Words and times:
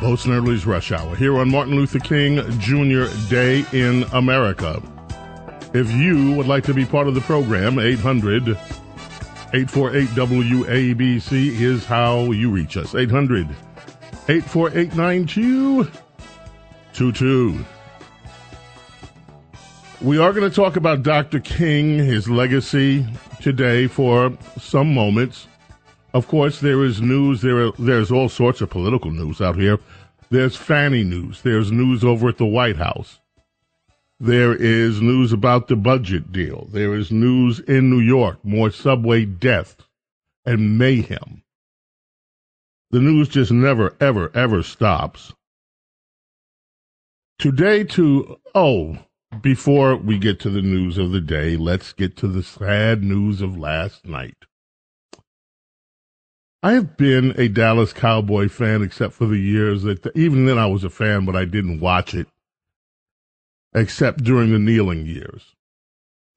Bo 0.00 0.16
Snerdley's 0.16 0.66
Rush 0.66 0.90
Hour 0.92 1.16
here 1.16 1.38
on 1.38 1.50
Martin 1.50 1.76
Luther 1.76 2.00
King 2.00 2.42
Jr. 2.58 3.06
Day 3.28 3.64
in 3.72 4.02
America. 4.12 4.82
If 5.72 5.90
you 5.92 6.32
would 6.32 6.46
like 6.46 6.64
to 6.64 6.74
be 6.74 6.84
part 6.84 7.08
of 7.08 7.14
the 7.14 7.22
program, 7.22 7.78
800 7.78 8.48
848 8.48 10.08
WABC 10.10 11.60
is 11.60 11.84
how 11.84 12.32
you 12.32 12.50
reach 12.50 12.76
us. 12.76 12.94
800 12.94 13.48
848 14.28 14.94
9222. 14.96 17.64
We 20.00 20.18
are 20.18 20.32
going 20.32 20.48
to 20.48 20.54
talk 20.54 20.76
about 20.76 21.02
Dr. 21.04 21.40
King, 21.40 21.98
his 21.98 22.28
legacy 22.28 23.06
today 23.40 23.86
for 23.86 24.36
some 24.58 24.92
moments. 24.92 25.46
Of 26.14 26.28
course, 26.28 26.60
there 26.60 26.84
is 26.84 27.02
news. 27.02 27.42
There, 27.42 27.66
are, 27.66 27.72
there's 27.76 28.12
all 28.12 28.28
sorts 28.28 28.60
of 28.60 28.70
political 28.70 29.10
news 29.10 29.40
out 29.40 29.56
here. 29.56 29.80
There's 30.30 30.54
Fannie 30.54 31.02
news. 31.02 31.42
There's 31.42 31.72
news 31.72 32.04
over 32.04 32.28
at 32.28 32.38
the 32.38 32.46
White 32.46 32.76
House. 32.76 33.18
There 34.20 34.54
is 34.54 35.02
news 35.02 35.32
about 35.32 35.66
the 35.66 35.74
budget 35.74 36.30
deal. 36.30 36.68
There 36.70 36.94
is 36.94 37.10
news 37.10 37.58
in 37.58 37.90
New 37.90 37.98
York. 37.98 38.38
More 38.44 38.70
subway 38.70 39.24
deaths 39.24 39.76
and 40.46 40.78
mayhem. 40.78 41.42
The 42.92 43.00
news 43.00 43.28
just 43.28 43.50
never, 43.50 43.96
ever, 44.00 44.30
ever 44.36 44.62
stops. 44.62 45.32
Today, 47.40 47.82
to 47.82 48.38
oh, 48.54 48.98
before 49.42 49.96
we 49.96 50.18
get 50.18 50.38
to 50.40 50.50
the 50.50 50.62
news 50.62 50.96
of 50.96 51.10
the 51.10 51.20
day, 51.20 51.56
let's 51.56 51.92
get 51.92 52.16
to 52.18 52.28
the 52.28 52.44
sad 52.44 53.02
news 53.02 53.40
of 53.40 53.58
last 53.58 54.06
night. 54.06 54.36
I 56.64 56.72
have 56.72 56.96
been 56.96 57.38
a 57.38 57.48
Dallas 57.48 57.92
Cowboy 57.92 58.48
fan 58.48 58.82
except 58.82 59.12
for 59.12 59.26
the 59.26 59.36
years 59.36 59.82
that 59.82 60.10
even 60.14 60.46
then 60.46 60.56
I 60.56 60.64
was 60.64 60.82
a 60.82 60.88
fan, 60.88 61.26
but 61.26 61.36
I 61.36 61.44
didn't 61.44 61.80
watch 61.80 62.14
it 62.14 62.26
except 63.74 64.24
during 64.24 64.50
the 64.50 64.58
kneeling 64.58 65.04
years 65.04 65.56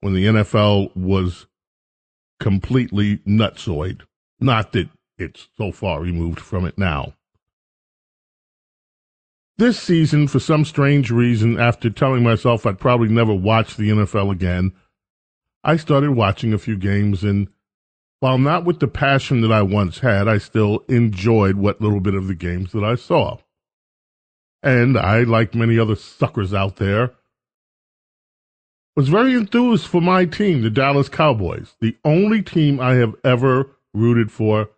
when 0.00 0.12
the 0.12 0.26
NFL 0.26 0.94
was 0.94 1.46
completely 2.40 3.16
nutsoid. 3.26 4.02
Not 4.38 4.72
that 4.72 4.90
it's 5.16 5.48
so 5.56 5.72
far 5.72 6.02
removed 6.02 6.40
from 6.40 6.66
it 6.66 6.76
now. 6.76 7.14
This 9.56 9.80
season, 9.80 10.28
for 10.28 10.40
some 10.40 10.66
strange 10.66 11.10
reason, 11.10 11.58
after 11.58 11.88
telling 11.88 12.22
myself 12.22 12.66
I'd 12.66 12.78
probably 12.78 13.08
never 13.08 13.32
watch 13.32 13.78
the 13.78 13.88
NFL 13.88 14.30
again, 14.30 14.72
I 15.64 15.78
started 15.78 16.10
watching 16.10 16.52
a 16.52 16.58
few 16.58 16.76
games 16.76 17.24
and 17.24 17.48
while 18.20 18.38
not 18.38 18.64
with 18.64 18.80
the 18.80 18.88
passion 18.88 19.40
that 19.42 19.52
I 19.52 19.62
once 19.62 20.00
had, 20.00 20.26
I 20.28 20.38
still 20.38 20.84
enjoyed 20.88 21.56
what 21.56 21.80
little 21.80 22.00
bit 22.00 22.14
of 22.14 22.26
the 22.26 22.34
games 22.34 22.72
that 22.72 22.84
I 22.84 22.96
saw. 22.96 23.38
And 24.62 24.98
I, 24.98 25.20
like 25.22 25.54
many 25.54 25.78
other 25.78 25.94
suckers 25.94 26.52
out 26.52 26.76
there, 26.76 27.12
was 28.96 29.08
very 29.08 29.34
enthused 29.34 29.86
for 29.86 30.00
my 30.00 30.24
team, 30.24 30.62
the 30.62 30.70
Dallas 30.70 31.08
Cowboys, 31.08 31.76
the 31.80 31.96
only 32.04 32.42
team 32.42 32.80
I 32.80 32.94
have 32.94 33.14
ever 33.22 33.70
rooted 33.94 34.32
for 34.32 34.70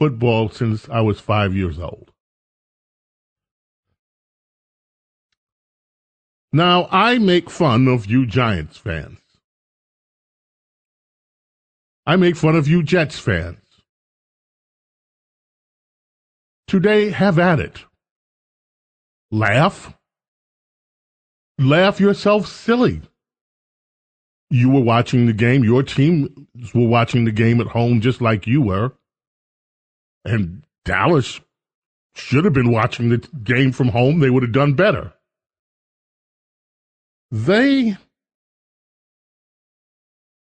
football 0.00 0.48
since 0.48 0.88
I 0.88 1.00
was 1.02 1.20
five 1.20 1.54
years 1.54 1.78
old. 1.78 2.10
Now, 6.52 6.88
I 6.90 7.18
make 7.18 7.48
fun 7.48 7.86
of 7.86 8.06
you 8.06 8.26
Giants 8.26 8.76
fans. 8.76 9.21
I 12.12 12.16
make 12.16 12.36
fun 12.36 12.56
of 12.56 12.68
you 12.68 12.82
Jets 12.82 13.18
fans. 13.18 13.56
Today, 16.68 17.08
have 17.08 17.38
at 17.38 17.58
it. 17.58 17.86
Laugh. 19.30 19.94
Laugh 21.58 22.00
yourself 22.00 22.46
silly. 22.46 23.00
You 24.50 24.68
were 24.68 24.82
watching 24.82 25.24
the 25.24 25.32
game. 25.32 25.64
Your 25.64 25.82
team 25.82 26.48
were 26.74 26.86
watching 26.86 27.24
the 27.24 27.32
game 27.32 27.62
at 27.62 27.68
home 27.68 28.02
just 28.02 28.20
like 28.20 28.46
you 28.46 28.60
were. 28.60 28.92
And 30.22 30.66
Dallas 30.84 31.40
should 32.14 32.44
have 32.44 32.52
been 32.52 32.70
watching 32.70 33.08
the 33.08 33.26
game 33.42 33.72
from 33.72 33.88
home. 33.88 34.18
They 34.18 34.28
would 34.28 34.42
have 34.42 34.52
done 34.52 34.74
better. 34.74 35.14
They 37.30 37.96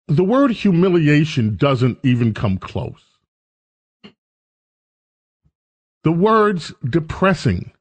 the 0.08 0.24
word 0.24 0.52
humiliation 0.52 1.56
doesn't 1.56 1.98
even 2.04 2.34
come 2.34 2.58
close. 2.58 3.04
The 6.04 6.12
words 6.12 6.74
depressing 6.88 7.72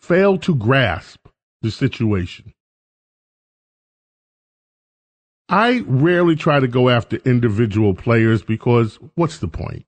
fail 0.00 0.38
to 0.38 0.54
grasp 0.54 1.28
the 1.62 1.70
situation. 1.70 2.52
I 5.48 5.84
rarely 5.86 6.34
try 6.34 6.58
to 6.58 6.66
go 6.66 6.88
after 6.88 7.16
individual 7.18 7.94
players 7.94 8.42
because 8.42 8.98
what's 9.14 9.38
the 9.38 9.46
point? 9.46 9.86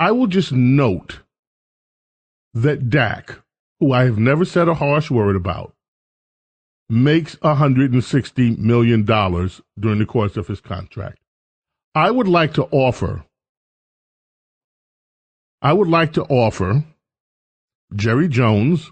I 0.00 0.12
will 0.12 0.26
just 0.26 0.52
note 0.52 1.20
that 2.54 2.88
Dak, 2.88 3.40
who 3.80 3.92
I 3.92 4.04
have 4.04 4.18
never 4.18 4.46
said 4.46 4.68
a 4.68 4.74
harsh 4.74 5.10
word 5.10 5.36
about, 5.36 5.74
makes 6.88 7.36
$160 7.36 8.58
million 8.58 9.04
during 9.04 9.98
the 9.98 10.06
course 10.06 10.36
of 10.36 10.46
his 10.46 10.60
contract. 10.60 11.18
I 11.94 12.10
would 12.10 12.28
like 12.28 12.54
to 12.54 12.64
offer, 12.70 13.24
I 15.62 15.72
would 15.72 15.88
like 15.88 16.12
to 16.14 16.24
offer 16.24 16.84
Jerry 17.94 18.28
Jones 18.28 18.90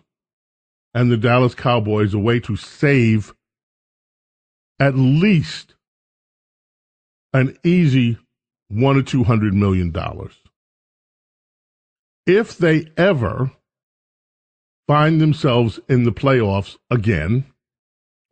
and 0.95 1.11
the 1.11 1.17
Dallas 1.17 1.55
Cowboys 1.55 2.15
a 2.15 2.19
way 2.19 2.41
to 2.41 2.57
save 2.57 3.35
at 4.79 4.95
least 4.97 5.75
an 7.33 7.57
easy 7.65 8.19
one 8.69 8.97
or 8.97 9.03
two 9.03 9.25
hundred 9.25 9.55
million 9.55 9.91
dollars. 9.91 10.35
If 12.27 12.57
they 12.57 12.87
ever 12.97 13.51
find 14.87 15.21
themselves 15.21 15.81
in 15.89 16.05
the 16.05 16.13
playoffs 16.13 16.77
again, 16.91 17.47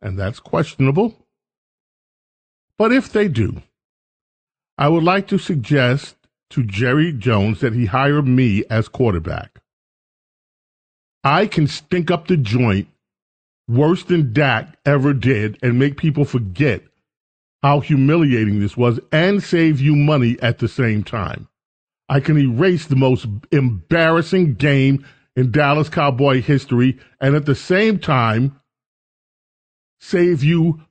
and 0.01 0.17
that's 0.17 0.39
questionable. 0.39 1.15
But 2.77 2.91
if 2.91 3.11
they 3.11 3.27
do, 3.27 3.61
I 4.77 4.87
would 4.87 5.03
like 5.03 5.27
to 5.27 5.37
suggest 5.37 6.15
to 6.51 6.63
Jerry 6.63 7.13
Jones 7.13 7.59
that 7.61 7.73
he 7.73 7.85
hire 7.85 8.21
me 8.21 8.63
as 8.69 8.87
quarterback. 8.87 9.61
I 11.23 11.45
can 11.45 11.67
stink 11.67 12.09
up 12.09 12.27
the 12.27 12.37
joint 12.37 12.87
worse 13.67 14.03
than 14.03 14.33
Dak 14.33 14.77
ever 14.85 15.13
did 15.13 15.59
and 15.61 15.77
make 15.77 15.97
people 15.97 16.25
forget 16.25 16.81
how 17.61 17.79
humiliating 17.79 18.59
this 18.59 18.75
was 18.75 18.99
and 19.11 19.43
save 19.43 19.79
you 19.79 19.95
money 19.95 20.37
at 20.41 20.57
the 20.57 20.67
same 20.67 21.03
time. 21.03 21.47
I 22.09 22.19
can 22.19 22.37
erase 22.37 22.87
the 22.87 22.95
most 22.95 23.27
embarrassing 23.51 24.55
game 24.55 25.05
in 25.35 25.51
Dallas 25.51 25.87
Cowboy 25.87 26.41
history 26.41 26.97
and 27.21 27.35
at 27.35 27.45
the 27.45 27.55
same 27.55 27.99
time 27.99 28.59
save 30.01 30.43
you 30.43 30.81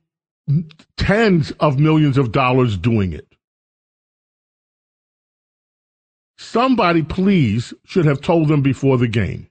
tens 0.97 1.51
of 1.59 1.79
millions 1.79 2.17
of 2.17 2.31
dollars 2.31 2.77
doing 2.77 3.13
it. 3.13 3.27
Somebody, 6.37 7.03
please, 7.03 7.73
should 7.85 8.05
have 8.05 8.21
told 8.21 8.47
them 8.47 8.61
before 8.61 8.97
the 8.97 9.07
game. 9.07 9.47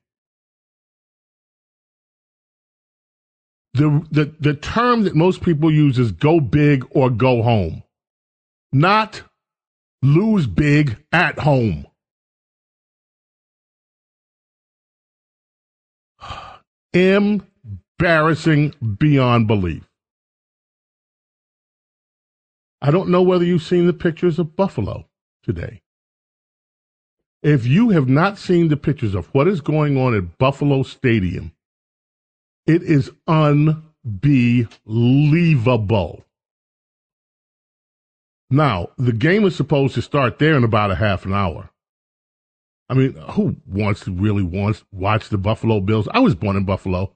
The, 3.74 4.04
the, 4.10 4.34
the 4.40 4.54
term 4.54 5.04
that 5.04 5.14
most 5.14 5.42
people 5.42 5.70
use 5.72 5.98
is 5.98 6.10
go 6.10 6.40
big 6.40 6.84
or 6.90 7.08
go 7.08 7.42
home, 7.42 7.84
not 8.72 9.22
lose 10.02 10.48
big 10.48 10.96
at 11.12 11.38
home. 11.38 11.86
Embarrassing 18.00 18.72
beyond 18.98 19.46
belief. 19.46 19.86
I 22.80 22.90
don't 22.90 23.10
know 23.10 23.20
whether 23.20 23.44
you've 23.44 23.62
seen 23.62 23.86
the 23.86 23.92
pictures 23.92 24.38
of 24.38 24.56
Buffalo 24.56 25.04
today. 25.42 25.82
If 27.42 27.66
you 27.66 27.90
have 27.90 28.08
not 28.08 28.38
seen 28.38 28.68
the 28.68 28.78
pictures 28.78 29.14
of 29.14 29.26
what 29.34 29.46
is 29.46 29.60
going 29.60 29.98
on 29.98 30.14
at 30.14 30.38
Buffalo 30.38 30.82
Stadium, 30.82 31.52
it 32.66 32.82
is 32.82 33.10
unbelievable. 33.26 33.84
Now, 38.48 38.88
the 38.96 39.12
game 39.12 39.44
is 39.44 39.54
supposed 39.54 39.94
to 39.96 40.00
start 40.00 40.38
there 40.38 40.56
in 40.56 40.64
about 40.64 40.90
a 40.90 40.94
half 40.94 41.26
an 41.26 41.34
hour. 41.34 41.68
I 42.88 42.94
mean, 42.94 43.12
who 43.32 43.56
wants 43.66 44.00
to 44.04 44.10
really 44.10 44.42
wants 44.42 44.84
watch 44.90 45.28
the 45.28 45.36
Buffalo 45.36 45.80
Bills? 45.80 46.08
I 46.12 46.20
was 46.20 46.34
born 46.34 46.56
in 46.56 46.64
Buffalo. 46.64 47.14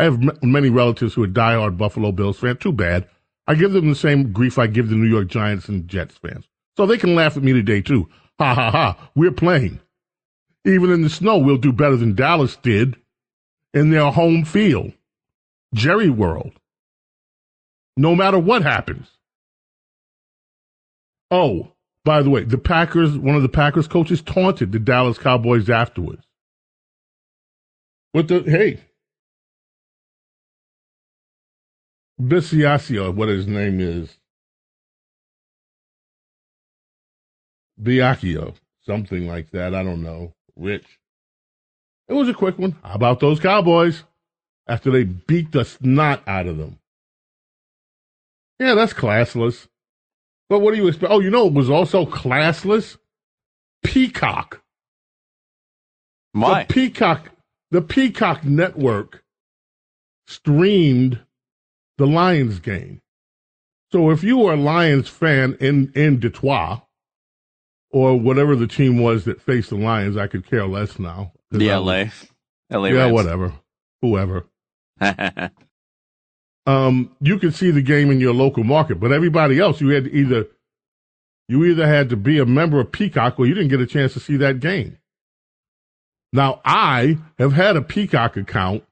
I 0.00 0.04
have 0.04 0.14
m- 0.14 0.38
many 0.42 0.70
relatives 0.70 1.12
who 1.12 1.22
are 1.22 1.28
diehard 1.28 1.76
Buffalo 1.76 2.10
Bills 2.10 2.38
fans. 2.38 2.56
Too 2.58 2.72
bad. 2.72 3.06
I 3.46 3.54
give 3.54 3.72
them 3.72 3.90
the 3.90 3.94
same 3.94 4.32
grief 4.32 4.58
I 4.58 4.66
give 4.66 4.88
the 4.88 4.94
New 4.94 5.06
York 5.06 5.28
Giants 5.28 5.68
and 5.68 5.86
Jets 5.86 6.16
fans. 6.16 6.48
So 6.78 6.86
they 6.86 6.96
can 6.96 7.14
laugh 7.14 7.36
at 7.36 7.42
me 7.42 7.52
today 7.52 7.82
too. 7.82 8.08
Ha 8.38 8.54
ha 8.54 8.70
ha. 8.70 9.10
We're 9.14 9.30
playing. 9.30 9.78
Even 10.64 10.90
in 10.90 11.02
the 11.02 11.10
snow, 11.10 11.36
we'll 11.36 11.58
do 11.58 11.70
better 11.70 11.96
than 11.96 12.14
Dallas 12.14 12.56
did 12.56 12.96
in 13.74 13.90
their 13.90 14.10
home 14.10 14.46
field. 14.46 14.94
Jerry 15.74 16.08
World. 16.08 16.52
No 17.98 18.14
matter 18.14 18.38
what 18.38 18.62
happens. 18.62 19.06
Oh, 21.30 21.72
by 22.06 22.22
the 22.22 22.30
way, 22.30 22.44
the 22.44 22.56
Packers, 22.56 23.18
one 23.18 23.36
of 23.36 23.42
the 23.42 23.50
Packers 23.50 23.86
coaches 23.86 24.22
taunted 24.22 24.72
the 24.72 24.78
Dallas 24.78 25.18
Cowboys 25.18 25.68
afterwards. 25.68 26.24
What 28.12 28.28
the, 28.28 28.40
hey, 28.44 28.80
Bisiasio, 32.20 33.14
what 33.14 33.28
his 33.28 33.46
name 33.46 33.80
is, 33.80 34.16
Biacchio, 37.80 38.54
something 38.84 39.26
like 39.26 39.50
that. 39.50 39.74
I 39.74 39.82
don't 39.82 40.02
know. 40.02 40.34
Rich. 40.56 40.98
It 42.08 42.14
was 42.14 42.28
a 42.28 42.34
quick 42.34 42.58
one. 42.58 42.76
How 42.82 42.94
about 42.94 43.20
those 43.20 43.40
Cowboys? 43.40 44.04
After 44.66 44.90
they 44.90 45.04
beat 45.04 45.52
the 45.52 45.64
snot 45.64 46.22
out 46.26 46.46
of 46.46 46.58
them. 46.58 46.78
Yeah, 48.58 48.74
that's 48.74 48.92
classless. 48.92 49.66
But 50.48 50.58
what 50.60 50.72
do 50.72 50.76
you 50.76 50.88
expect? 50.88 51.12
Oh, 51.12 51.20
you 51.20 51.30
know, 51.30 51.46
it 51.46 51.54
was 51.54 51.70
also 51.70 52.04
classless. 52.04 52.98
Peacock. 53.82 54.62
My. 56.34 56.64
The 56.64 56.74
Peacock, 56.74 57.30
the 57.70 57.82
Peacock 57.82 58.44
network 58.44 59.24
streamed 60.26 61.20
the 62.00 62.06
Lions 62.06 62.60
game. 62.60 63.02
So 63.92 64.10
if 64.10 64.24
you 64.24 64.38
were 64.38 64.54
a 64.54 64.56
Lions 64.56 65.06
fan 65.06 65.54
in, 65.60 65.92
in 65.94 66.18
Detroit, 66.18 66.80
or 67.90 68.18
whatever 68.18 68.56
the 68.56 68.66
team 68.66 69.02
was 69.02 69.26
that 69.26 69.42
faced 69.42 69.68
the 69.68 69.76
Lions, 69.76 70.16
I 70.16 70.26
could 70.26 70.48
care 70.48 70.66
less 70.66 70.98
now. 70.98 71.32
The 71.50 71.68
LA. 71.68 72.04
LA 72.70 72.88
yeah, 72.88 73.02
Rams. 73.02 73.12
whatever. 73.12 73.52
Whoever. 74.00 74.46
um, 76.66 77.14
you 77.20 77.38
could 77.38 77.54
see 77.54 77.70
the 77.70 77.82
game 77.82 78.10
in 78.10 78.18
your 78.18 78.32
local 78.32 78.64
market, 78.64 78.98
but 78.98 79.12
everybody 79.12 79.58
else, 79.58 79.80
you 79.82 79.88
had 79.88 80.04
to 80.04 80.12
either 80.12 80.46
you 81.48 81.64
either 81.66 81.86
had 81.86 82.08
to 82.10 82.16
be 82.16 82.38
a 82.38 82.46
member 82.46 82.80
of 82.80 82.92
Peacock 82.92 83.38
or 83.38 83.46
you 83.46 83.52
didn't 83.52 83.70
get 83.70 83.80
a 83.80 83.86
chance 83.86 84.14
to 84.14 84.20
see 84.20 84.38
that 84.38 84.60
game. 84.60 84.96
Now, 86.32 86.62
I 86.64 87.18
have 87.38 87.52
had 87.52 87.76
a 87.76 87.82
Peacock 87.82 88.38
account, 88.38 88.84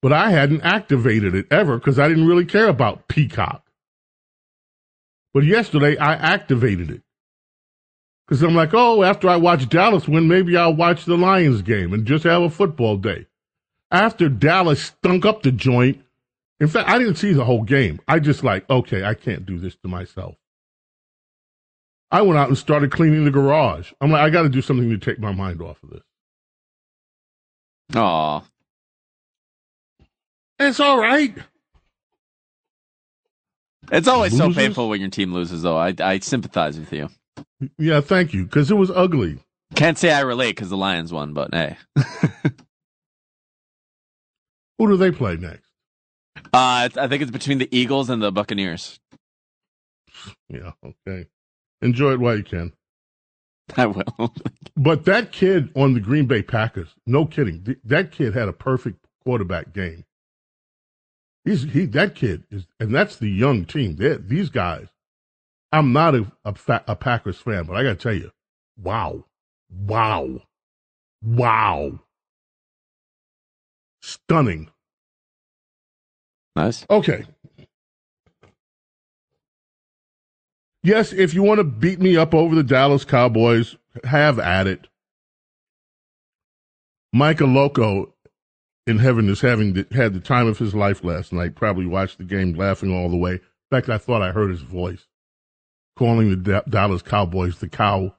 but 0.00 0.12
I 0.12 0.30
hadn't 0.30 0.62
activated 0.62 1.34
it 1.34 1.46
ever 1.50 1.78
because 1.78 1.98
I 1.98 2.08
didn't 2.08 2.28
really 2.28 2.44
care 2.44 2.68
about 2.68 3.08
Peacock. 3.08 3.64
But 5.34 5.44
yesterday 5.44 5.96
I 5.96 6.14
activated 6.14 6.90
it 6.90 7.02
because 8.26 8.42
I'm 8.42 8.54
like, 8.54 8.74
oh, 8.74 9.02
after 9.02 9.28
I 9.28 9.36
watch 9.36 9.68
Dallas 9.68 10.08
win, 10.08 10.28
maybe 10.28 10.56
I'll 10.56 10.74
watch 10.74 11.04
the 11.04 11.16
Lions 11.16 11.62
game 11.62 11.92
and 11.92 12.06
just 12.06 12.24
have 12.24 12.42
a 12.42 12.50
football 12.50 12.96
day. 12.96 13.26
After 13.90 14.28
Dallas 14.28 14.82
stunk 14.82 15.24
up 15.24 15.42
the 15.42 15.52
joint, 15.52 16.02
in 16.60 16.68
fact, 16.68 16.88
I 16.88 16.98
didn't 16.98 17.16
see 17.16 17.32
the 17.32 17.44
whole 17.44 17.62
game. 17.62 18.00
I 18.08 18.18
just 18.18 18.42
like, 18.42 18.68
okay, 18.68 19.04
I 19.04 19.14
can't 19.14 19.46
do 19.46 19.58
this 19.58 19.76
to 19.76 19.88
myself. 19.88 20.36
I 22.10 22.22
went 22.22 22.38
out 22.38 22.48
and 22.48 22.58
started 22.58 22.90
cleaning 22.90 23.24
the 23.24 23.30
garage. 23.30 23.92
I'm 24.00 24.10
like, 24.10 24.22
I 24.22 24.30
got 24.30 24.42
to 24.42 24.48
do 24.48 24.62
something 24.62 24.88
to 24.88 24.98
take 24.98 25.18
my 25.18 25.32
mind 25.32 25.60
off 25.60 25.82
of 25.82 25.90
this. 25.90 26.02
Aw. 27.94 28.42
It's 30.58 30.80
all 30.80 30.98
right. 30.98 31.34
It's 33.90 34.08
always 34.08 34.36
so 34.36 34.52
painful 34.52 34.88
when 34.88 35.00
your 35.00 35.08
team 35.10 35.32
loses, 35.32 35.62
though. 35.62 35.76
I, 35.76 35.94
I 36.00 36.18
sympathize 36.18 36.78
with 36.78 36.92
you. 36.92 37.08
Yeah, 37.78 38.00
thank 38.00 38.34
you, 38.34 38.44
because 38.44 38.70
it 38.70 38.74
was 38.74 38.90
ugly. 38.90 39.38
Can't 39.74 39.96
say 39.98 40.10
I 40.12 40.20
relate 40.20 40.50
because 40.50 40.68
the 40.70 40.76
Lions 40.76 41.12
won, 41.12 41.32
but 41.32 41.54
hey. 41.54 41.76
Who 44.78 44.88
do 44.88 44.96
they 44.96 45.10
play 45.10 45.36
next? 45.36 45.68
Uh, 46.52 46.88
I 46.96 47.08
think 47.08 47.22
it's 47.22 47.30
between 47.30 47.58
the 47.58 47.68
Eagles 47.76 48.10
and 48.10 48.22
the 48.22 48.30
Buccaneers. 48.30 49.00
Yeah, 50.48 50.72
okay. 50.84 51.26
Enjoy 51.82 52.12
it 52.12 52.20
while 52.20 52.36
you 52.36 52.44
can. 52.44 52.72
I 53.76 53.86
will. 53.86 54.34
But 54.76 55.06
that 55.06 55.32
kid 55.32 55.70
on 55.74 55.94
the 55.94 56.00
Green 56.00 56.26
Bay 56.26 56.40
Packers, 56.40 56.94
no 57.04 57.26
kidding, 57.26 57.64
th- 57.64 57.78
that 57.84 58.12
kid 58.12 58.32
had 58.32 58.48
a 58.48 58.52
perfect 58.52 59.04
quarterback 59.24 59.72
game. 59.72 60.04
He's 61.48 61.62
he 61.62 61.86
that 61.86 62.14
kid 62.14 62.44
is, 62.50 62.66
and 62.78 62.94
that's 62.94 63.16
the 63.16 63.30
young 63.30 63.64
team. 63.64 63.96
They're, 63.96 64.18
these 64.18 64.50
guys. 64.50 64.88
I'm 65.72 65.94
not 65.94 66.14
a 66.14 66.30
a, 66.44 66.54
fa- 66.54 66.84
a 66.86 66.94
Packers 66.94 67.38
fan, 67.38 67.64
but 67.64 67.74
I 67.74 67.82
got 67.84 67.90
to 67.90 67.94
tell 67.96 68.12
you, 68.12 68.32
wow, 68.76 69.24
wow, 69.70 70.42
wow, 71.22 72.00
stunning. 74.02 74.68
nice. 76.54 76.84
Okay. 76.90 77.24
Yes, 80.82 81.14
if 81.14 81.32
you 81.32 81.42
want 81.42 81.60
to 81.60 81.64
beat 81.64 81.98
me 81.98 82.14
up 82.18 82.34
over 82.34 82.54
the 82.54 82.62
Dallas 82.62 83.06
Cowboys, 83.06 83.76
have 84.04 84.38
at 84.38 84.66
it. 84.66 84.86
Micah 87.14 87.46
Loco 87.46 88.12
in 88.88 88.98
heaven 88.98 89.28
is 89.28 89.42
having 89.42 89.74
the, 89.74 89.86
had 89.92 90.14
the 90.14 90.20
time 90.20 90.46
of 90.46 90.58
his 90.58 90.74
life 90.74 91.04
last 91.04 91.32
night. 91.32 91.54
Probably 91.54 91.84
watched 91.84 92.18
the 92.18 92.24
game 92.24 92.54
laughing 92.54 92.92
all 92.92 93.10
the 93.10 93.16
way. 93.16 93.32
In 93.34 93.40
fact, 93.70 93.90
I 93.90 93.98
thought 93.98 94.22
I 94.22 94.32
heard 94.32 94.50
his 94.50 94.62
voice 94.62 95.06
calling 95.94 96.30
the 96.30 96.36
Da- 96.36 96.62
Dallas 96.68 97.02
Cowboys 97.02 97.58
the 97.58 97.68
cow. 97.68 98.16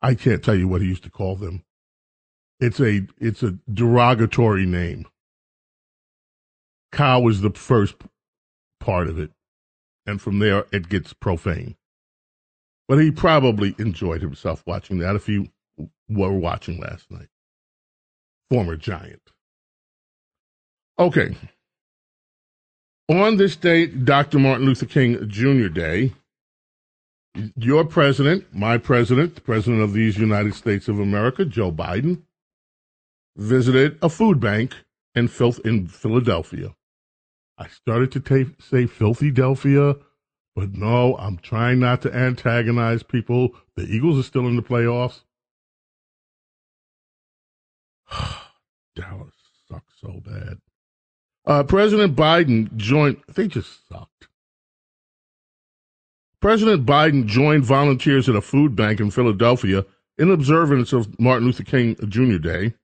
I 0.00 0.14
can't 0.14 0.42
tell 0.42 0.54
you 0.54 0.68
what 0.68 0.82
he 0.82 0.86
used 0.86 1.02
to 1.02 1.10
call 1.10 1.34
them. 1.34 1.64
It's 2.60 2.78
a 2.78 3.06
it's 3.18 3.42
a 3.42 3.58
derogatory 3.72 4.66
name. 4.66 5.06
Cow 6.92 7.26
is 7.26 7.40
the 7.40 7.50
first 7.50 7.96
part 8.78 9.08
of 9.08 9.18
it, 9.18 9.32
and 10.06 10.22
from 10.22 10.38
there 10.38 10.66
it 10.70 10.88
gets 10.88 11.12
profane. 11.12 11.74
But 12.86 12.98
he 12.98 13.10
probably 13.10 13.74
enjoyed 13.78 14.20
himself 14.22 14.62
watching 14.66 14.98
that 14.98 15.16
if 15.16 15.28
you 15.28 15.48
were 16.08 16.32
watching 16.32 16.78
last 16.78 17.10
night. 17.10 17.28
Former 18.48 18.76
Giant. 18.76 19.33
Okay. 20.98 21.36
On 23.08 23.36
this 23.36 23.56
date, 23.56 24.04
Dr. 24.04 24.38
Martin 24.38 24.66
Luther 24.66 24.86
King 24.86 25.28
Jr. 25.28 25.68
Day, 25.68 26.12
your 27.56 27.84
president, 27.84 28.46
my 28.52 28.78
president, 28.78 29.34
the 29.34 29.40
president 29.40 29.82
of 29.82 29.92
these 29.92 30.18
United 30.18 30.54
States 30.54 30.88
of 30.88 31.00
America, 31.00 31.44
Joe 31.44 31.72
Biden, 31.72 32.22
visited 33.36 33.98
a 34.00 34.08
food 34.08 34.38
bank 34.38 34.74
in, 35.14 35.28
in 35.64 35.88
Philadelphia. 35.88 36.74
I 37.58 37.66
started 37.68 38.12
to 38.12 38.54
say 38.60 38.86
Filthy 38.86 39.32
Delphia, 39.32 39.98
but 40.54 40.72
no, 40.72 41.16
I'm 41.16 41.38
trying 41.38 41.80
not 41.80 42.02
to 42.02 42.14
antagonize 42.14 43.02
people. 43.02 43.50
The 43.76 43.84
Eagles 43.84 44.18
are 44.18 44.22
still 44.22 44.46
in 44.46 44.56
the 44.56 44.62
playoffs. 44.62 45.22
Dallas 48.96 49.34
sucks 49.68 49.94
so 50.00 50.20
bad. 50.24 50.58
Uh, 51.46 51.62
President 51.62 52.16
Biden 52.16 52.74
joined, 52.76 53.18
they 53.34 53.46
just 53.48 53.86
sucked. 53.88 54.28
President 56.40 56.86
Biden 56.86 57.26
joined 57.26 57.64
volunteers 57.64 58.28
at 58.28 58.36
a 58.36 58.40
food 58.40 58.76
bank 58.76 59.00
in 59.00 59.10
Philadelphia 59.10 59.84
in 60.18 60.30
observance 60.30 60.92
of 60.92 61.18
Martin 61.18 61.46
Luther 61.46 61.64
King 61.64 61.96
Jr. 62.08 62.38
Day, 62.38 62.74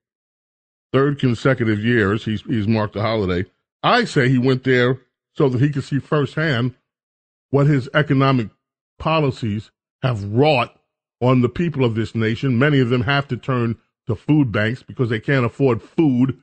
third 0.93 1.19
consecutive 1.19 1.79
years 1.79 2.25
he's, 2.25 2.43
he's 2.43 2.67
marked 2.67 2.95
the 2.95 3.03
holiday. 3.03 3.49
I 3.83 4.05
say 4.05 4.29
he 4.29 4.39
went 4.39 4.65
there 4.65 5.01
so 5.35 5.49
that 5.49 5.61
he 5.61 5.71
could 5.71 5.85
see 5.85 5.99
firsthand 5.99 6.75
what 7.51 7.67
his 7.67 7.89
economic 7.95 8.49
policies 8.99 9.71
have 10.03 10.25
wrought 10.25 10.75
on 11.21 11.41
the 11.41 11.49
people 11.49 11.85
of 11.85 11.95
this 11.95 12.15
nation. 12.15 12.59
Many 12.59 12.81
of 12.81 12.89
them 12.89 13.03
have 13.03 13.29
to 13.29 13.37
turn 13.37 13.77
to 14.07 14.15
food 14.15 14.51
banks 14.53 14.83
because 14.83 15.09
they 15.11 15.21
can't 15.21 15.45
afford 15.45 15.83
food 15.83 16.41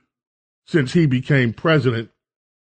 since 0.68 0.92
he 0.92 1.06
became 1.06 1.52
president 1.52 2.10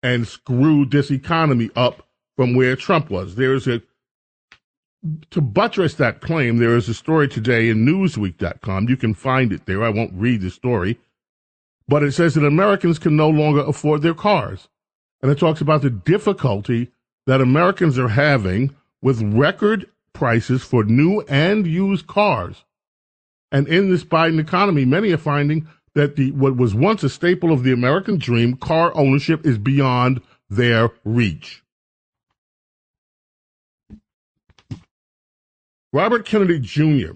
and 0.03 0.29
screwed 0.29 0.91
this 0.91 1.11
economy 1.11 1.71
up 1.75 2.07
from 2.37 2.55
where 2.55 2.77
Trump 2.77 3.11
was. 3.11 3.35
There 3.35 3.55
is 3.55 3.67
a 3.67 3.83
to 5.31 5.41
buttress 5.41 5.95
that 5.95 6.21
claim, 6.21 6.59
there 6.59 6.77
is 6.77 6.89
a 6.89 6.95
story 6.95 7.29
today 7.29 7.69
in 7.69 7.87
Newsweek.com. 7.87 8.89
You 8.89 8.97
can 8.97 9.15
find 9.15 9.53
it 9.53 9.65
there. 9.65 9.83
I 9.83 9.89
won't 9.91 10.13
read 10.13 10.41
the 10.41 10.51
story, 10.51 10.99
but 11.87 12.03
it 12.03 12.13
says 12.13 12.35
that 12.35 12.45
Americans 12.45 12.99
can 12.99 13.17
no 13.17 13.29
longer 13.29 13.61
afford 13.61 14.03
their 14.03 14.15
cars. 14.15 14.69
And 15.23 15.31
it 15.31 15.39
talks 15.39 15.61
about 15.61 15.83
the 15.83 15.91
difficulty 15.91 16.91
that 17.27 17.41
Americans 17.41 17.99
are 17.99 18.09
having 18.09 18.75
with 19.01 19.23
record 19.23 19.89
prices 20.13 20.63
for 20.63 20.85
new 20.85 21.21
and 21.23 21.67
used 21.67 22.07
cars. 22.07 22.65
And 23.51 23.69
in 23.69 23.91
this 23.91 24.05
Biden 24.05 24.41
economy, 24.41 24.85
many 24.85 25.13
are 25.13 25.17
finding 25.17 25.69
that 25.99 26.15
the 26.15 26.31
what 26.31 26.57
was 26.57 26.77
once 26.77 27.03
a 27.03 27.09
staple 27.09 27.53
of 27.53 27.65
the 27.65 27.73
American 27.73 28.19
dream, 28.19 28.55
car 28.55 28.93
ownership, 28.95 29.45
is 29.45 29.59
beyond 29.59 30.23
their 30.49 30.93
reach. 31.05 31.65
Robert 35.93 36.25
Kennedy 36.25 36.61
Jr. 36.61 37.15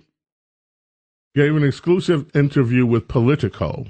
gave 1.32 1.54
an 1.54 1.62
exclusive 1.62 2.28
interview 2.34 2.84
with 2.84 3.06
Politico. 3.06 3.86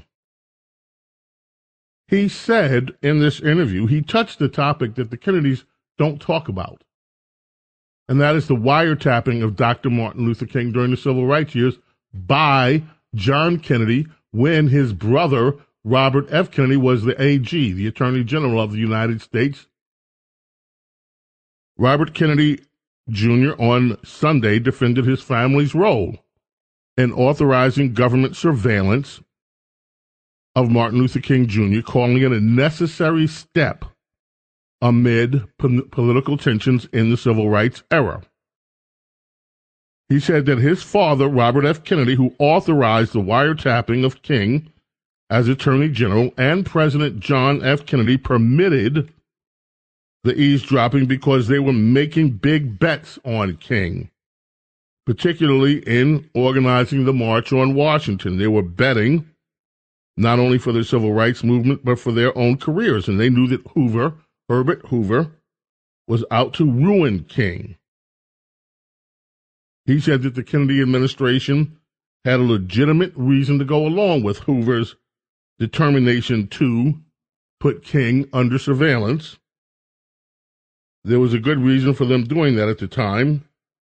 He 2.07 2.29
said 2.29 2.91
in 3.01 3.19
this 3.19 3.41
interview, 3.41 3.87
he 3.87 4.03
touched 4.03 4.39
the 4.39 4.49
topic 4.49 4.97
that 4.97 5.11
the 5.11 5.17
Kennedys 5.17 5.65
don't 5.97 6.21
talk 6.21 6.51
about, 6.51 6.85
and 8.11 8.21
that 8.21 8.37
is 8.37 8.47
the 8.47 8.57
wiretapping 8.57 9.43
of 9.43 9.57
Dr. 9.57 9.89
Martin 9.89 10.27
Luther 10.27 10.45
King 10.45 10.71
during 10.71 10.91
the 10.91 10.99
civil 10.99 11.27
rights 11.27 11.55
years 11.55 11.79
by 12.13 12.83
John 13.15 13.59
Kennedy 13.59 14.07
when 14.33 14.69
his 14.69 14.93
brother, 14.93 15.55
Robert 15.85 16.27
F. 16.31 16.51
Kennedy, 16.51 16.77
was 16.77 17.05
the 17.05 17.21
AG, 17.23 17.73
the 17.73 17.87
Attorney 17.87 18.25
General 18.25 18.61
of 18.61 18.73
the 18.73 18.79
United 18.79 19.23
States. 19.23 19.67
Robert 21.79 22.15
Kennedy 22.15 22.61
Jr. 23.09 23.53
on 23.59 23.97
Sunday 24.05 24.59
defended 24.59 25.07
his 25.07 25.23
family's 25.23 25.75
role 25.75 26.19
in 26.97 27.13
authorizing 27.13 27.95
government 27.95 28.37
surveillance 28.37 29.21
of 30.55 30.71
Martin 30.71 30.99
Luther 30.99 31.21
King 31.21 31.47
Jr., 31.47 31.81
calling 31.81 32.19
it 32.19 32.33
a 32.33 32.41
necessary 32.41 33.27
step 33.27 33.85
amid 34.81 35.45
po- 35.59 35.83
political 35.91 36.37
tensions 36.37 36.87
in 36.93 37.11
the 37.11 37.17
civil 37.17 37.49
rights 37.49 37.83
era. 37.91 38.23
He 40.13 40.21
said 40.21 40.45
that 40.45 40.59
his 40.59 40.83
father, 40.83 41.27
Robert 41.27 41.65
F. 41.65 41.85
Kennedy, 41.85 42.17
who 42.17 42.35
authorized 42.39 43.15
the 43.15 43.21
wiretapping 43.21 44.05
of 44.05 44.21
King 44.21 44.71
as 45.31 45.49
Attorney 45.49 45.89
General, 45.89 46.35
and 46.37 46.67
President 46.67 47.19
John 47.19 47.65
F. 47.65 47.87
Kennedy 47.87 48.19
permitted 48.19 49.11
the 50.23 50.39
eavesdropping 50.39 51.07
because 51.07 51.49
they 51.49 51.59
were 51.59 51.73
making 51.73 52.33
big 52.33 52.79
bets 52.79 53.19
on 53.25 53.57
King, 53.57 54.11
particularly 55.07 55.79
in 55.87 56.29
organizing 56.35 57.07
the 57.07 57.15
March 57.15 57.51
on 57.51 57.73
Washington. 57.73 58.37
They 58.37 58.49
were 58.49 58.61
betting 58.61 59.27
not 60.19 60.39
only 60.39 60.59
for 60.59 60.73
the 60.73 60.85
civil 60.85 61.15
rights 61.15 61.43
movement, 61.43 61.87
but 61.87 61.99
for 61.99 62.13
their 62.13 62.37
own 62.37 62.59
careers. 62.59 63.09
And 63.09 63.19
they 63.19 63.31
knew 63.31 63.47
that 63.47 63.67
Hoover, 63.69 64.13
Herbert 64.51 64.85
Hoover, 64.89 65.33
was 66.07 66.23
out 66.31 66.53
to 66.55 66.71
ruin 66.71 67.25
King. 67.25 67.77
He 69.85 70.01
said 70.01 70.23
that 70.23 70.35
the 70.35 70.45
Kennedy 70.45 70.81
administration 70.81 71.79
had 72.25 72.41
a 72.41 72.45
legitimate 72.45 73.13
reason 73.17 73.59
to 73.59 73.65
go 73.65 73.87
along 73.87 74.23
with 74.23 74.39
Hoover's 74.41 74.97
determination 75.59 76.47
to 76.49 76.95
put 77.59 77.83
King 77.83 78.29
under 78.33 78.59
surveillance 78.59 79.39
there 81.05 81.21
was 81.21 81.35
a 81.35 81.39
good 81.39 81.59
reason 81.59 81.95
for 81.95 82.05
them 82.05 82.25
doing 82.25 82.57
that 82.57 82.69
at 82.69 82.79
the 82.79 82.87
time 82.87 83.45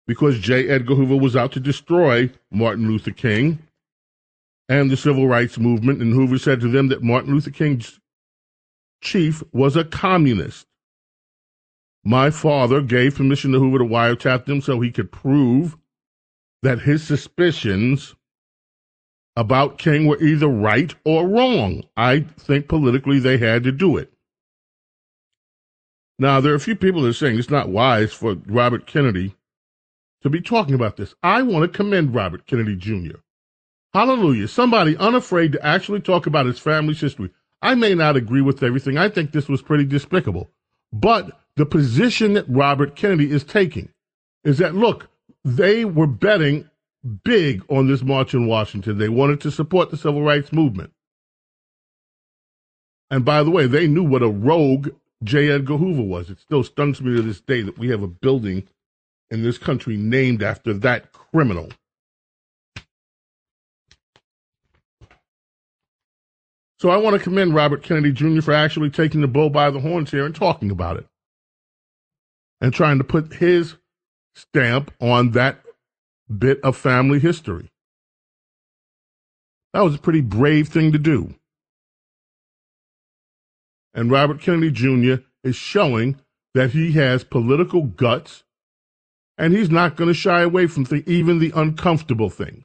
because 0.07 0.39
J. 0.39 0.67
Edgar 0.67 0.95
Hoover 0.95 1.15
was 1.15 1.35
out 1.35 1.53
to 1.53 1.59
destroy 1.59 2.29
Martin 2.51 2.87
Luther 2.87 3.11
King 3.11 3.59
and 4.67 4.91
the 4.91 4.97
civil 4.97 5.27
rights 5.27 5.57
movement. 5.57 6.01
And 6.01 6.13
Hoover 6.13 6.37
said 6.37 6.59
to 6.61 6.67
them 6.67 6.89
that 6.89 7.03
Martin 7.03 7.33
Luther 7.33 7.51
King's 7.51 7.99
chief 9.01 9.43
was 9.53 9.75
a 9.75 9.85
communist. 9.85 10.67
My 12.03 12.29
father 12.29 12.81
gave 12.81 13.15
permission 13.15 13.51
to 13.53 13.59
Hoover 13.59 13.79
to 13.79 13.85
wiretap 13.85 14.45
them 14.45 14.61
so 14.61 14.79
he 14.81 14.91
could 14.91 15.11
prove 15.11 15.77
that 16.65 16.81
his 16.81 17.03
suspicions 17.03 18.15
about 19.35 19.77
King 19.77 20.07
were 20.07 20.21
either 20.21 20.47
right 20.47 20.95
or 21.05 21.27
wrong. 21.27 21.83
I 21.95 22.21
think 22.39 22.67
politically 22.67 23.19
they 23.19 23.37
had 23.37 23.63
to 23.65 23.71
do 23.71 23.97
it. 23.97 24.11
Now, 26.17 26.41
there 26.41 26.53
are 26.53 26.55
a 26.55 26.59
few 26.59 26.75
people 26.75 27.01
that 27.01 27.09
are 27.09 27.13
saying 27.13 27.37
it's 27.37 27.51
not 27.51 27.69
wise 27.69 28.13
for 28.13 28.37
Robert 28.47 28.87
Kennedy 28.87 29.35
to 30.23 30.29
be 30.29 30.41
talking 30.41 30.73
about 30.73 30.97
this. 30.97 31.13
I 31.21 31.43
want 31.43 31.71
to 31.71 31.77
commend 31.77 32.15
Robert 32.15 32.47
Kennedy 32.47 32.75
Jr. 32.75 33.17
Hallelujah. 33.93 34.47
Somebody 34.47 34.97
unafraid 34.97 35.51
to 35.51 35.63
actually 35.63 36.01
talk 36.01 36.25
about 36.25 36.47
his 36.47 36.57
family's 36.57 37.01
history. 37.01 37.29
I 37.61 37.75
may 37.75 37.93
not 37.93 38.15
agree 38.15 38.41
with 38.41 38.63
everything. 38.63 38.97
I 38.97 39.09
think 39.09 39.31
this 39.31 39.47
was 39.47 39.61
pretty 39.61 39.85
despicable. 39.85 40.49
But 40.91 41.39
the 41.57 41.65
position 41.65 42.33
that 42.33 42.49
Robert 42.49 42.95
Kennedy 42.95 43.29
is 43.29 43.43
taking 43.43 43.89
is 44.43 44.57
that, 44.57 44.73
look, 44.73 45.09
they 45.45 45.85
were 45.85 46.07
betting 46.07 46.67
big 47.23 47.63
on 47.69 47.87
this 47.87 48.01
march 48.01 48.33
in 48.33 48.47
Washington. 48.47 48.97
They 48.97 49.09
wanted 49.09 49.39
to 49.41 49.51
support 49.51 49.91
the 49.91 49.97
civil 49.97 50.23
rights 50.23 50.51
movement. 50.51 50.91
And 53.11 53.23
by 53.23 53.43
the 53.43 53.51
way, 53.51 53.67
they 53.67 53.87
knew 53.87 54.03
what 54.03 54.23
a 54.23 54.27
rogue 54.27 54.89
J. 55.23 55.51
Edgar 55.51 55.77
Hoover 55.77 56.01
was. 56.01 56.31
It 56.31 56.39
still 56.39 56.63
stuns 56.63 56.99
me 56.99 57.15
to 57.15 57.21
this 57.21 57.39
day 57.41 57.61
that 57.61 57.77
we 57.77 57.89
have 57.89 58.01
a 58.01 58.07
building 58.07 58.67
in 59.29 59.43
this 59.43 59.59
country 59.59 59.95
named 59.95 60.41
after 60.41 60.73
that 60.73 61.11
criminal. 61.13 61.69
So 66.79 66.89
I 66.89 66.97
want 66.97 67.15
to 67.15 67.23
commend 67.23 67.53
Robert 67.53 67.83
Kennedy 67.83 68.11
Jr. 68.11 68.41
for 68.41 68.53
actually 68.53 68.89
taking 68.89 69.21
the 69.21 69.27
bull 69.27 69.51
by 69.51 69.69
the 69.69 69.79
horns 69.79 70.09
here 70.09 70.25
and 70.25 70.35
talking 70.35 70.71
about 70.71 70.97
it 70.97 71.05
and 72.59 72.73
trying 72.73 72.97
to 72.97 73.03
put 73.03 73.33
his 73.35 73.75
stamp 74.35 74.91
on 74.99 75.31
that 75.31 75.61
bit 76.37 76.59
of 76.61 76.77
family 76.77 77.19
history. 77.19 77.71
That 79.73 79.81
was 79.81 79.95
a 79.95 79.99
pretty 79.99 80.21
brave 80.21 80.67
thing 80.69 80.91
to 80.91 80.99
do. 80.99 81.35
And 83.93 84.11
Robert 84.11 84.41
Kennedy 84.41 84.71
Jr. 84.71 85.23
is 85.43 85.55
showing 85.55 86.19
that 86.53 86.71
he 86.71 86.93
has 86.93 87.23
political 87.23 87.83
guts 87.83 88.43
and 89.37 89.53
he's 89.53 89.69
not 89.69 89.95
going 89.95 90.07
to 90.07 90.13
shy 90.13 90.41
away 90.41 90.67
from 90.67 90.85
the, 90.85 91.03
even 91.09 91.39
the 91.39 91.51
uncomfortable 91.55 92.29
things. 92.29 92.63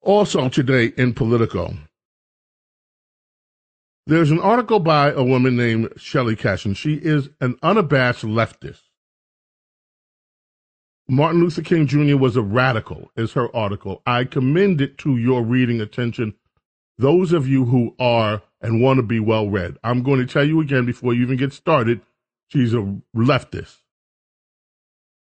Also, 0.00 0.48
today 0.48 0.92
in 0.96 1.14
Politico, 1.14 1.74
there's 4.06 4.30
an 4.30 4.40
article 4.40 4.80
by 4.80 5.10
a 5.10 5.22
woman 5.22 5.56
named 5.56 5.90
Shelley 5.96 6.36
Cashin. 6.36 6.74
She 6.74 6.94
is 6.94 7.30
an 7.40 7.56
unabashed 7.62 8.24
leftist. 8.24 8.82
Martin 11.08 11.40
Luther 11.40 11.62
King 11.62 11.86
Jr. 11.86 12.16
was 12.16 12.36
a 12.36 12.42
radical, 12.42 13.10
is 13.16 13.32
her 13.32 13.54
article. 13.54 14.02
I 14.06 14.24
commend 14.24 14.80
it 14.80 14.98
to 14.98 15.16
your 15.16 15.42
reading 15.42 15.80
attention 15.80 16.34
those 16.98 17.32
of 17.32 17.48
you 17.48 17.64
who 17.64 17.94
are 17.98 18.42
and 18.60 18.80
want 18.80 18.98
to 18.98 19.02
be 19.02 19.18
well 19.20 19.48
read, 19.48 19.76
I'm 19.82 20.02
going 20.02 20.20
to 20.20 20.26
tell 20.26 20.44
you 20.44 20.60
again 20.60 20.86
before 20.86 21.14
you 21.14 21.22
even 21.22 21.36
get 21.36 21.52
started, 21.52 22.00
she's 22.48 22.74
a 22.74 22.96
leftist. 23.14 23.78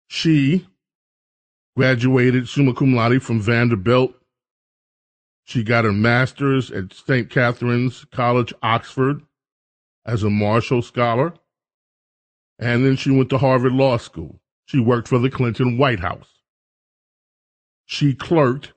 She 0.09 0.67
graduated 1.77 2.49
summa 2.49 2.75
cum 2.75 2.95
laude 2.95 3.23
from 3.23 3.41
Vanderbilt. 3.41 4.15
She 5.45 5.63
got 5.63 5.85
her 5.85 5.93
master's 5.93 6.71
at 6.71 6.93
St. 6.93 7.29
Catherine's 7.29 8.05
College, 8.07 8.55
Oxford, 8.63 9.23
as 10.07 10.23
a 10.23 10.31
Marshall 10.31 10.83
Scholar. 10.83 11.35
And 12.59 12.85
then 12.85 12.97
she 12.97 13.11
went 13.11 13.31
to 13.31 13.39
Harvard 13.39 13.73
Law 13.73 13.97
School. 13.97 14.41
She 14.67 14.79
worked 14.79 15.09
for 15.09 15.19
the 15.19 15.31
Clinton 15.31 15.79
White 15.79 16.01
House. 16.01 16.29
She 17.87 18.15
clerked 18.15 18.73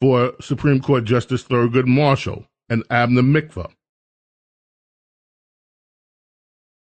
for 0.00 0.34
Supreme 0.40 0.80
Court 0.80 1.04
Justice 1.04 1.42
Thurgood 1.42 1.86
Marshall 1.86 2.46
and 2.68 2.84
Abner 2.90 3.22
Mikva. 3.22 3.70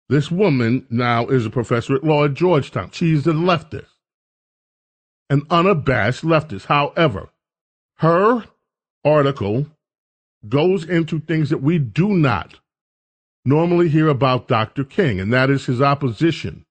This 0.08 0.30
woman 0.30 0.86
now 0.88 1.26
is 1.26 1.44
a 1.44 1.50
professor 1.50 1.94
at 1.94 2.04
law 2.04 2.24
at 2.24 2.34
Georgetown. 2.34 2.90
She's 2.92 3.26
a 3.26 3.32
leftist, 3.32 3.92
an 5.28 5.42
unabashed 5.50 6.24
leftist. 6.24 6.64
However, 6.64 7.28
her 7.98 8.44
article 9.04 9.66
goes 10.48 10.84
into 10.84 11.20
things 11.20 11.50
that 11.50 11.62
we 11.62 11.78
do 11.78 12.10
not 12.10 12.56
normally 13.44 13.88
hear 13.88 14.08
about 14.08 14.48
Dr. 14.48 14.84
King, 14.84 15.18
and 15.20 15.32
that 15.32 15.50
is 15.50 15.66
his 15.66 15.80
opposition 15.80 16.64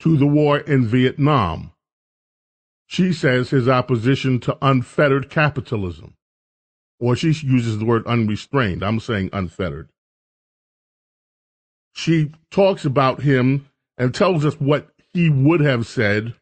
to 0.00 0.16
the 0.16 0.26
war 0.26 0.58
in 0.58 0.86
Vietnam. 0.86 1.72
She 2.86 3.12
says 3.12 3.50
his 3.50 3.68
opposition 3.68 4.40
to 4.40 4.56
unfettered 4.62 5.30
capitalism, 5.30 6.14
or 6.98 7.14
she 7.14 7.28
uses 7.28 7.78
the 7.78 7.84
word 7.84 8.06
unrestrained. 8.06 8.82
I'm 8.82 9.00
saying 9.00 9.30
unfettered. 9.32 9.90
She 11.92 12.32
talks 12.50 12.84
about 12.84 13.22
him 13.22 13.68
and 13.98 14.14
tells 14.14 14.44
us 14.44 14.54
what 14.54 14.88
he 15.12 15.28
would 15.28 15.60
have 15.60 15.86
said 15.86 16.34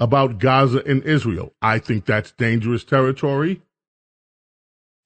about 0.00 0.38
Gaza 0.38 0.82
and 0.84 1.02
Israel. 1.04 1.52
I 1.62 1.78
think 1.78 2.06
that's 2.06 2.32
dangerous 2.32 2.82
territory 2.82 3.62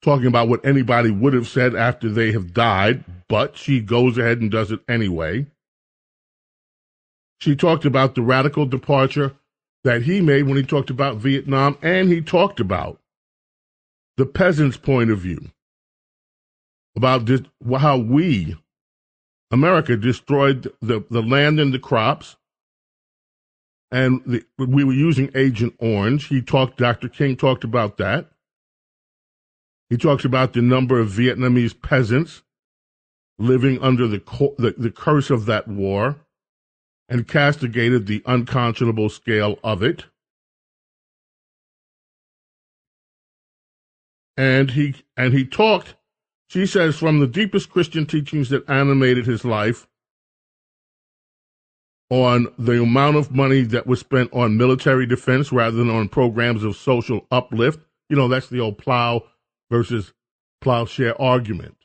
talking 0.05 0.27
about 0.27 0.47
what 0.47 0.63
anybody 0.63 1.09
would 1.09 1.33
have 1.33 1.47
said 1.47 1.75
after 1.75 2.07
they 2.09 2.31
have 2.31 2.53
died, 2.53 3.03
but 3.27 3.57
she 3.57 3.81
goes 3.81 4.17
ahead 4.19 4.39
and 4.39 4.51
does 4.51 4.71
it 4.71 4.79
anyway. 4.87 5.45
She 7.39 7.55
talked 7.55 7.85
about 7.85 8.13
the 8.13 8.21
radical 8.21 8.67
departure 8.67 9.33
that 9.83 10.03
he 10.03 10.21
made 10.21 10.43
when 10.43 10.57
he 10.57 10.63
talked 10.63 10.91
about 10.91 11.17
Vietnam, 11.17 11.77
and 11.81 12.09
he 12.09 12.21
talked 12.21 12.59
about 12.59 12.99
the 14.17 14.27
peasant's 14.27 14.77
point 14.77 15.09
of 15.09 15.19
view, 15.19 15.49
about 16.95 17.25
this, 17.25 17.41
how 17.77 17.97
we, 17.97 18.55
America, 19.49 19.97
destroyed 19.97 20.71
the, 20.81 21.03
the 21.09 21.21
land 21.21 21.59
and 21.59 21.73
the 21.73 21.79
crops, 21.79 22.35
and 23.91 24.21
the, 24.25 24.43
we 24.57 24.83
were 24.83 24.93
using 24.93 25.31
Agent 25.35 25.75
Orange. 25.79 26.27
He 26.27 26.41
talked, 26.41 26.77
Dr. 26.77 27.07
King 27.07 27.35
talked 27.35 27.63
about 27.63 27.97
that. 27.97 28.29
He 29.89 29.97
talks 29.97 30.25
about 30.25 30.53
the 30.53 30.61
number 30.61 30.99
of 30.99 31.09
Vietnamese 31.09 31.79
peasants 31.79 32.41
living 33.37 33.81
under 33.81 34.07
the, 34.07 34.21
the, 34.57 34.73
the 34.77 34.91
curse 34.91 35.29
of 35.29 35.45
that 35.45 35.67
war 35.67 36.17
and 37.07 37.27
castigated 37.27 38.07
the 38.07 38.23
unconscionable 38.25 39.09
scale 39.09 39.59
of 39.63 39.83
it. 39.83 40.05
And 44.37 44.71
he 44.71 44.95
and 45.15 45.33
he 45.33 45.45
talked, 45.45 45.95
she 46.47 46.65
says, 46.65 46.97
from 46.97 47.19
the 47.19 47.27
deepest 47.27 47.69
Christian 47.69 48.05
teachings 48.05 48.49
that 48.49 48.69
animated 48.69 49.25
his 49.25 49.45
life 49.45 49.87
on 52.09 52.47
the 52.57 52.81
amount 52.81 53.17
of 53.17 53.31
money 53.31 53.61
that 53.61 53.87
was 53.87 53.99
spent 53.99 54.31
on 54.31 54.57
military 54.57 55.05
defense 55.05 55.51
rather 55.51 55.75
than 55.75 55.89
on 55.89 56.07
programs 56.07 56.63
of 56.63 56.75
social 56.75 57.25
uplift. 57.31 57.79
You 58.09 58.15
know, 58.15 58.27
that's 58.27 58.47
the 58.47 58.59
old 58.59 58.77
plow 58.77 59.23
versus 59.71 60.13
plowshare 60.61 61.19
argument. 61.19 61.75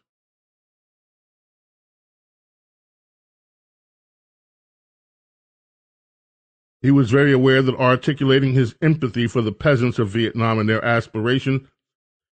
He 6.83 6.91
was 6.91 7.11
very 7.11 7.33
aware 7.33 7.61
that 7.61 7.75
articulating 7.75 8.55
his 8.55 8.75
empathy 8.81 9.27
for 9.27 9.43
the 9.43 9.53
peasants 9.53 9.99
of 9.99 10.09
Vietnam 10.09 10.59
and 10.59 10.69
their 10.69 10.83
aspiration, 10.83 11.69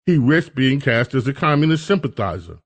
he 0.05 0.17
risked 0.17 0.53
being 0.53 0.81
cast 0.81 1.13
as 1.13 1.27
a 1.27 1.33
communist 1.33 1.85
sympathizer 1.85 2.59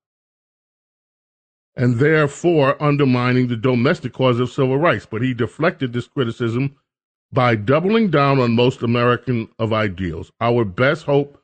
and 1.78 2.00
therefore 2.00 2.82
undermining 2.82 3.48
the 3.48 3.56
domestic 3.56 4.12
cause 4.12 4.40
of 4.40 4.50
civil 4.50 4.78
rights. 4.78 5.06
But 5.06 5.22
he 5.22 5.34
deflected 5.36 5.94
this 5.94 6.08
criticism 6.08 6.76
by 7.32 7.56
doubling 7.56 8.10
down 8.10 8.40
on 8.40 8.56
most 8.56 8.82
American 8.82 9.48
of 9.60 9.72
ideals. 9.72 10.32
Our 10.42 10.66
best 10.66 11.06
hope 11.06 11.40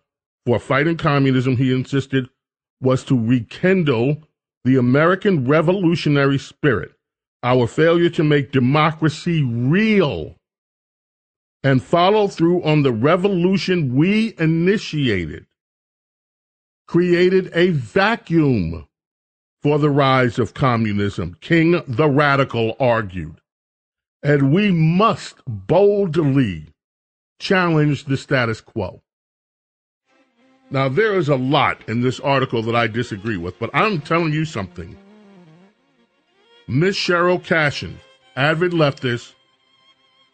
for 0.46 0.58
fighting 0.58 0.98
communism, 0.98 1.56
he 1.56 1.72
insisted, 1.72 2.30
was 2.82 3.04
to 3.06 3.18
rekindle 3.18 4.18
the 4.66 4.78
American 4.78 5.48
revolutionary 5.48 6.40
spirit, 6.40 6.94
our 7.44 7.68
failure 7.68 8.10
to 8.10 8.24
make 8.24 8.52
democracy 8.52 9.44
real, 9.44 10.36
and 11.64 11.84
follow 11.84 12.28
through 12.28 12.64
on 12.64 12.82
the 12.82 12.92
revolution 12.92 13.96
we 13.96 14.34
initiated, 14.40 15.46
created 16.88 17.52
a 17.54 17.70
vacuum 17.70 18.88
for 19.64 19.80
the 19.80 19.90
rise 19.90 20.38
of 20.38 20.54
communism. 20.54 21.38
King 21.40 21.82
the 21.88 22.10
Radical 22.10 22.76
argued. 22.80 23.40
And 24.22 24.54
we 24.54 24.72
must 24.72 25.36
boldly 25.48 26.68
challenge 27.40 28.06
the 28.06 28.18
status 28.18 28.62
quo. 28.62 29.02
Now, 30.70 30.90
there 30.90 31.14
is 31.14 31.30
a 31.30 31.36
lot 31.36 31.82
in 31.88 32.02
this 32.02 32.20
article 32.20 32.62
that 32.64 32.76
I 32.76 32.88
disagree 32.88 33.38
with, 33.38 33.58
but 33.60 33.70
I'm 33.74 34.02
telling 34.02 34.34
you 34.34 34.44
something. 34.44 34.98
Miss 36.68 36.96
Sheryll 36.96 37.44
Cashin, 37.44 38.00
avid 38.36 38.72
leftist, 38.72 39.34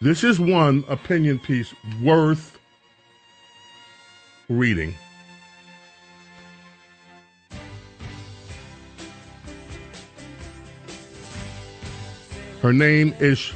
this 0.01 0.23
is 0.23 0.39
one 0.39 0.85
opinion 0.87 1.39
piece 1.39 1.73
worth 2.01 2.57
reading. 4.47 4.95
Her 12.61 12.73
name 12.73 13.15
is 13.19 13.53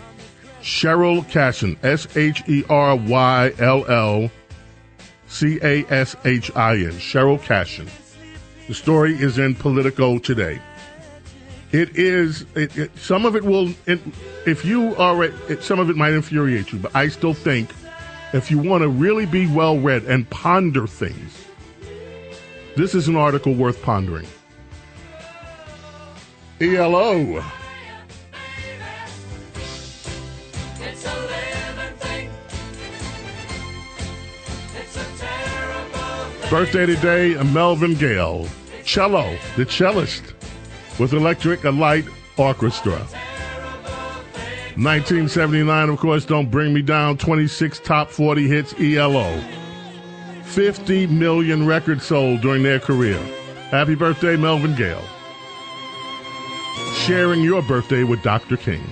Sheryll 0.62 1.30
Cashin, 1.30 1.78
S 1.84 2.16
H 2.16 2.44
E 2.48 2.64
R 2.70 2.96
Y 2.96 3.52
L 3.60 3.86
L 3.92 4.32
C 5.28 5.60
A 5.62 5.86
S 5.90 6.16
H 6.24 6.56
I 6.56 6.76
N, 6.76 6.94
Sheryll 6.94 7.42
Cashin. 7.42 7.88
The 8.68 8.74
story 8.74 9.14
is 9.14 9.38
in 9.38 9.56
Politico 9.56 10.20
today. 10.20 10.62
It 11.74 11.98
is, 11.98 12.46
it, 12.56 12.78
it, 12.78 12.98
some 12.98 13.26
of 13.26 13.36
it 13.36 13.44
will, 13.44 13.74
it, 13.88 14.00
if 14.46 14.64
you 14.64 14.96
are, 14.96 15.32
some 15.60 15.80
of 15.80 15.90
it 15.90 15.98
might 15.98 16.14
infuriate 16.14 16.72
you, 16.72 16.80
but 16.80 16.96
I 16.96 17.08
still 17.10 17.34
think 17.34 17.72
if 18.32 18.52
you 18.52 18.60
want 18.60 18.84
to 18.84 18.88
really 18.88 19.26
be 19.26 19.48
well 19.48 19.80
read 19.80 20.04
and 20.04 20.30
ponder 20.30 20.88
things, 20.88 21.46
this 22.78 22.96
is 22.96 23.08
an 23.08 23.16
article 23.16 23.54
worth 23.54 23.82
pondering. 23.82 24.28
ELO. 26.62 27.44
Birthday 36.54 36.86
today, 36.86 37.34
Melvyn 37.52 37.98
Gale, 37.98 38.48
cello, 38.86 39.36
the 39.56 39.66
cellist, 39.66 40.36
with 41.00 41.14
Electric 41.14 41.64
Light 41.64 42.06
Orchestra. 42.38 43.00
1979, 44.76 45.90
of 45.90 45.98
course, 45.98 46.26
Don't 46.26 46.52
Bring 46.52 46.72
Me 46.72 46.84
Down, 46.84 47.18
26 47.18 47.80
top 47.80 48.12
40 48.12 48.48
hits, 48.48 48.76
ELO. 48.80 49.42
50 50.44 51.08
million 51.08 51.66
records 51.66 52.06
sold 52.06 52.42
during 52.42 52.62
their 52.62 52.80
career. 52.80 53.18
Happy 53.72 53.96
birthday, 53.96 54.38
Melvyn 54.38 54.78
Gale. 54.78 55.02
Sharing 56.98 57.42
your 57.42 57.64
birthday 57.64 58.04
with 58.04 58.22
Dr. 58.22 58.58
King. 58.58 58.84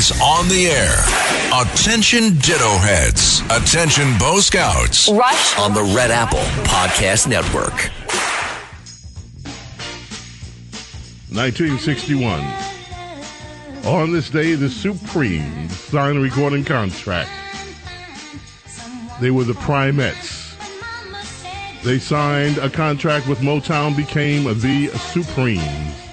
Is 0.00 0.12
on 0.22 0.48
the 0.48 0.66
air. 0.66 0.96
Attention 1.62 2.34
Ditto 2.38 2.78
Heads. 2.78 3.42
Attention 3.50 4.16
Bo 4.18 4.40
Scouts. 4.40 5.10
Rush 5.10 5.58
on 5.58 5.74
the 5.74 5.82
Red 5.94 6.10
Apple 6.10 6.38
Podcast 6.64 7.28
Network. 7.28 7.74
1961. 11.28 12.40
On 13.84 14.10
this 14.10 14.30
day, 14.30 14.54
the 14.54 14.70
Supremes 14.70 15.78
signed 15.78 16.16
a 16.16 16.20
recording 16.22 16.64
contract. 16.64 17.30
They 19.20 19.30
were 19.30 19.44
the 19.44 19.52
Primettes. 19.52 20.54
They 21.84 21.98
signed 21.98 22.56
a 22.56 22.70
contract 22.70 23.28
with 23.28 23.40
Motown, 23.40 23.94
became 23.94 24.44
the 24.44 24.88
Supremes. 25.12 26.09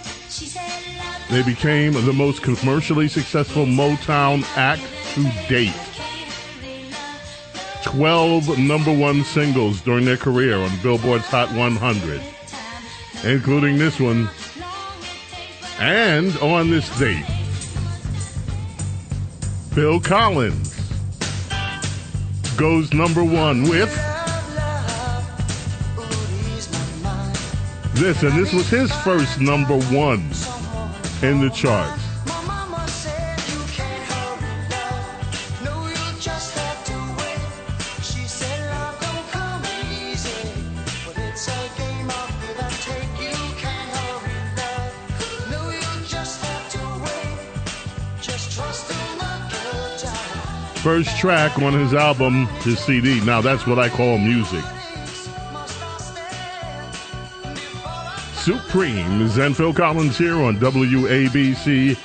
They 1.30 1.44
became 1.44 1.92
the 1.92 2.14
most 2.14 2.42
commercially 2.42 3.10
successful 3.10 3.66
Motown 3.66 4.44
act 4.56 4.82
to 5.14 5.24
date. 5.50 5.74
12 7.84 8.58
number 8.58 8.94
one 8.94 9.24
singles 9.26 9.82
during 9.82 10.06
their 10.06 10.18
career 10.18 10.58
on 10.58 10.72
Billboard's 10.82 11.26
Hot 11.26 11.52
100, 11.52 12.22
including 13.26 13.78
this 13.78 14.00
one. 14.00 14.30
And 15.80 16.36
on 16.38 16.70
this 16.70 16.90
date, 16.98 17.26
Phil 19.74 20.00
Collins 20.00 20.74
goes 22.56 22.94
number 22.94 23.24
one 23.24 23.64
with 23.64 23.94
this, 27.96 28.24
and 28.24 28.34
this 28.34 28.54
was 28.54 28.70
his 28.70 28.92
first 28.98 29.42
number 29.42 29.78
one 29.78 30.32
in 31.24 31.42
the 31.42 31.50
charts. 31.50 32.04
First 50.84 51.18
track 51.18 51.60
on 51.60 51.74
his 51.74 51.94
album, 51.94 52.46
his 52.62 52.80
CD. 52.80 53.20
Now 53.26 53.42
that's 53.42 53.68
what 53.68 53.78
I 53.78 53.90
call 53.90 54.18
music. 54.18 54.64
Supremes 58.48 59.38
and 59.40 59.58
Phil 59.58 59.74
Collins 59.74 60.18
here 60.18 60.42
on 60.42 60.56
WABC 60.56 62.00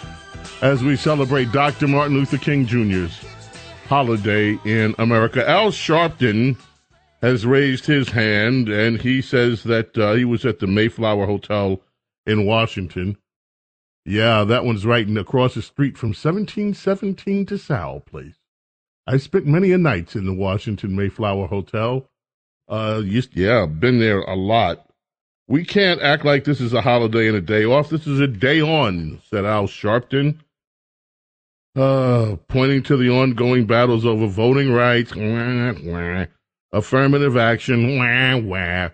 as 0.61 0.83
we 0.83 0.97
celebrate 0.97 1.53
Dr. 1.53 1.87
Martin 1.87 2.17
Luther 2.17 2.37
King 2.37 2.67
Jr.'s 2.67 3.25
holiday 3.87 4.59
in 4.65 4.93
America. 4.99 5.49
Al 5.49 5.71
Sharpton 5.71 6.57
has 7.21 7.47
raised 7.47 7.87
his 7.87 8.09
hand 8.09 8.69
and 8.69 9.01
he 9.01 9.23
says 9.23 9.63
that 9.63 9.97
uh, 9.97 10.15
he 10.15 10.25
was 10.25 10.45
at 10.45 10.59
the 10.59 10.67
Mayflower 10.67 11.27
Hotel 11.27 11.81
in 12.27 12.45
Washington. 12.45 13.19
Yeah, 14.05 14.43
that 14.43 14.65
one's 14.65 14.85
right 14.85 15.09
across 15.17 15.55
the 15.55 15.63
street 15.63 15.97
from 15.97 16.09
1717 16.09 17.47
DeSales 17.47 18.05
Place. 18.05 18.41
I 19.07 19.19
spent 19.19 19.47
many 19.47 19.71
a 19.71 19.79
nights 19.79 20.17
in 20.17 20.27
the 20.27 20.35
Washington 20.35 20.97
Mayflower 20.97 21.47
Hotel. 21.47 22.11
Uh, 22.69 23.01
used, 23.05 23.37
yeah, 23.37 23.67
been 23.67 24.01
there 24.01 24.23
a 24.23 24.35
lot. 24.35 24.89
We 25.49 25.65
can't 25.65 26.01
act 26.01 26.25
like 26.25 26.45
this 26.45 26.61
is 26.61 26.73
a 26.73 26.81
holiday 26.81 27.29
and 27.29 27.37
a 27.37 27.41
day 27.41 27.65
off. 27.65 27.91
This 27.91 28.07
is 28.07 28.21
a 28.21 28.27
day 28.27 28.61
on, 28.61 29.21
said 29.29 29.45
Al 29.45 29.67
Sharpton. 29.67 30.39
Uh, 31.75 32.37
pointing 32.49 32.83
to 32.83 32.97
the 32.97 33.09
ongoing 33.09 33.67
battles 33.67 34.05
over 34.05 34.27
voting 34.27 34.73
rights, 34.73 35.17
wah, 35.17 35.73
wah, 35.83 36.27
affirmative 36.71 37.37
action, 37.37 37.99
wah, 37.99 38.91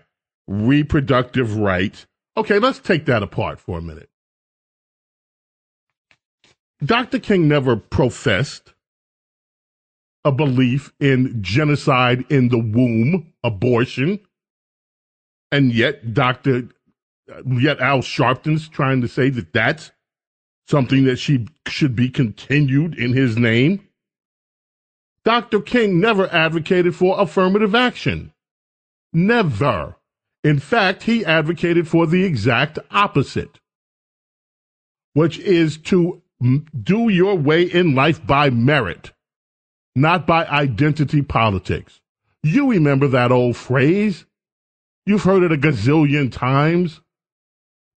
reproductive 0.47 1.57
rights. 1.57 2.07
Okay, 2.37 2.57
let's 2.57 2.79
take 2.79 3.05
that 3.05 3.21
apart 3.21 3.59
for 3.59 3.77
a 3.77 3.81
minute. 3.81 4.09
Dr. 6.83 7.19
King 7.19 7.49
never 7.49 7.75
professed 7.75 8.73
a 10.23 10.31
belief 10.31 10.93
in 10.99 11.41
genocide 11.41 12.25
in 12.29 12.49
the 12.49 12.59
womb, 12.59 13.33
abortion, 13.43 14.19
and 15.51 15.73
yet 15.73 16.13
Dr. 16.13 16.69
Uh, 17.31 17.41
yet 17.45 17.79
Al 17.79 18.01
Sharpton's 18.01 18.67
trying 18.67 19.01
to 19.01 19.07
say 19.07 19.29
that 19.29 19.53
that's 19.53 19.91
something 20.67 21.05
that 21.05 21.17
she 21.17 21.47
should 21.67 21.95
be 21.95 22.09
continued 22.09 22.97
in 22.97 23.13
his 23.13 23.37
name. 23.37 23.87
Dr. 25.25 25.61
King 25.61 25.99
never 25.99 26.27
advocated 26.33 26.95
for 26.95 27.19
affirmative 27.19 27.75
action. 27.75 28.33
Never. 29.11 29.95
In 30.43 30.59
fact, 30.59 31.03
he 31.03 31.25
advocated 31.25 31.87
for 31.87 32.07
the 32.07 32.23
exact 32.23 32.79
opposite, 32.91 33.59
which 35.13 35.37
is 35.39 35.77
to 35.77 36.21
do 36.81 37.09
your 37.09 37.35
way 37.35 37.63
in 37.63 37.95
life 37.95 38.25
by 38.25 38.49
merit 38.49 39.11
not 39.99 40.25
by 40.25 40.45
identity 40.45 41.21
politics. 41.21 41.99
You 42.43 42.71
remember 42.71 43.07
that 43.09 43.31
old 43.31 43.57
phrase? 43.57 44.25
You've 45.09 45.23
heard 45.23 45.41
it 45.41 45.51
a 45.51 45.57
gazillion 45.57 46.31
times. 46.31 47.01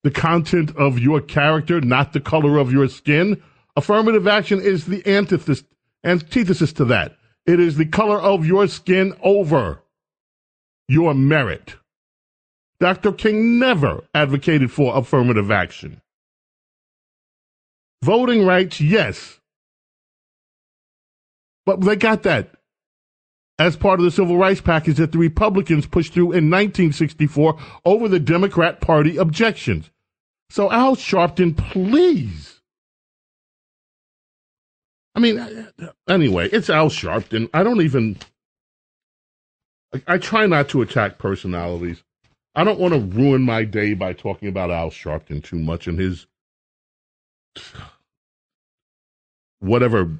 The 0.02 0.10
content 0.10 0.74
of 0.78 0.98
your 0.98 1.20
character, 1.20 1.78
not 1.78 2.14
the 2.14 2.20
color 2.20 2.56
of 2.56 2.72
your 2.72 2.88
skin. 2.88 3.42
Affirmative 3.76 4.26
action 4.26 4.62
is 4.62 4.86
the 4.86 5.06
antithesis, 5.06 5.62
antithesis 6.04 6.72
to 6.72 6.86
that. 6.86 7.18
It 7.44 7.60
is 7.60 7.76
the 7.76 7.84
color 7.84 8.18
of 8.18 8.46
your 8.46 8.66
skin 8.66 9.14
over 9.22 9.82
your 10.88 11.12
merit. 11.12 11.74
Dr. 12.80 13.12
King 13.12 13.58
never 13.58 14.04
advocated 14.14 14.72
for 14.72 14.96
affirmative 14.96 15.50
action. 15.50 16.00
Voting 18.02 18.46
rights, 18.46 18.80
yes. 18.80 19.38
But 21.66 21.82
they 21.82 21.96
got 21.96 22.22
that 22.22 22.54
as 23.62 23.76
part 23.76 24.00
of 24.00 24.04
the 24.04 24.10
civil 24.10 24.36
rights 24.36 24.60
package 24.60 24.96
that 24.96 25.12
the 25.12 25.18
Republicans 25.18 25.86
pushed 25.86 26.12
through 26.12 26.32
in 26.32 26.50
1964 26.50 27.56
over 27.84 28.08
the 28.08 28.18
Democrat 28.18 28.80
Party 28.80 29.16
objections. 29.16 29.88
So, 30.50 30.70
Al 30.72 30.96
Sharpton, 30.96 31.56
please. 31.56 32.60
I 35.14 35.20
mean, 35.20 35.68
anyway, 36.08 36.48
it's 36.50 36.70
Al 36.70 36.88
Sharpton. 36.88 37.48
I 37.54 37.62
don't 37.62 37.80
even. 37.82 38.18
I, 40.08 40.18
try 40.18 40.46
not 40.46 40.68
to 40.70 40.82
attack 40.82 41.18
personalities. 41.18 42.02
I 42.56 42.64
don't 42.64 42.80
want 42.80 42.94
to 42.94 43.00
ruin 43.00 43.42
my 43.42 43.62
day 43.62 43.94
by 43.94 44.12
talking 44.12 44.48
about 44.48 44.72
Al 44.72 44.90
Sharpton 44.90 45.44
too 45.44 45.58
much 45.58 45.86
and 45.86 45.98
his 45.98 46.26
whatever 49.60 50.10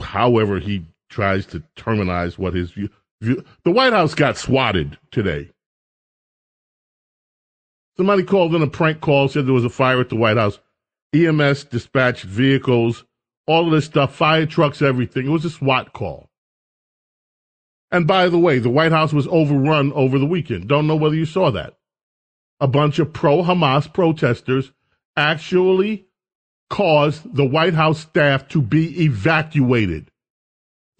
however 0.00 0.58
he 0.58 0.86
tries 1.14 1.46
to 1.46 1.62
terminize 1.76 2.36
what 2.36 2.54
his 2.54 2.72
view, 2.72 2.90
view. 3.20 3.44
The 3.62 3.70
White 3.70 3.92
House 3.92 4.14
got 4.14 4.36
swatted 4.36 4.98
today. 5.12 5.50
Somebody 7.96 8.24
called 8.24 8.54
in 8.54 8.62
a 8.62 8.66
prank 8.66 9.00
call, 9.00 9.28
said 9.28 9.46
there 9.46 9.54
was 9.54 9.64
a 9.64 9.70
fire 9.70 10.00
at 10.00 10.08
the 10.08 10.16
White 10.16 10.36
House. 10.36 10.58
EMS 11.14 11.64
dispatched 11.64 12.24
vehicles, 12.24 13.04
all 13.46 13.66
of 13.66 13.70
this 13.70 13.84
stuff, 13.84 14.12
fire 14.12 14.46
trucks, 14.46 14.82
everything. 14.82 15.26
It 15.26 15.30
was 15.30 15.44
a 15.44 15.50
SWAT 15.50 15.92
call. 15.92 16.28
And 17.92 18.08
by 18.08 18.28
the 18.28 18.38
way, 18.38 18.58
the 18.58 18.68
White 18.68 18.90
House 18.90 19.12
was 19.12 19.28
overrun 19.28 19.92
over 19.92 20.18
the 20.18 20.26
weekend. 20.26 20.66
Don't 20.66 20.88
know 20.88 20.96
whether 20.96 21.14
you 21.14 21.26
saw 21.26 21.52
that. 21.52 21.78
A 22.58 22.66
bunch 22.66 22.98
of 22.98 23.12
pro 23.12 23.44
Hamas 23.44 23.92
protesters 23.92 24.72
actually 25.16 26.06
caused 26.68 27.36
the 27.36 27.44
White 27.44 27.74
House 27.74 28.00
staff 28.00 28.48
to 28.48 28.60
be 28.60 29.04
evacuated. 29.04 30.10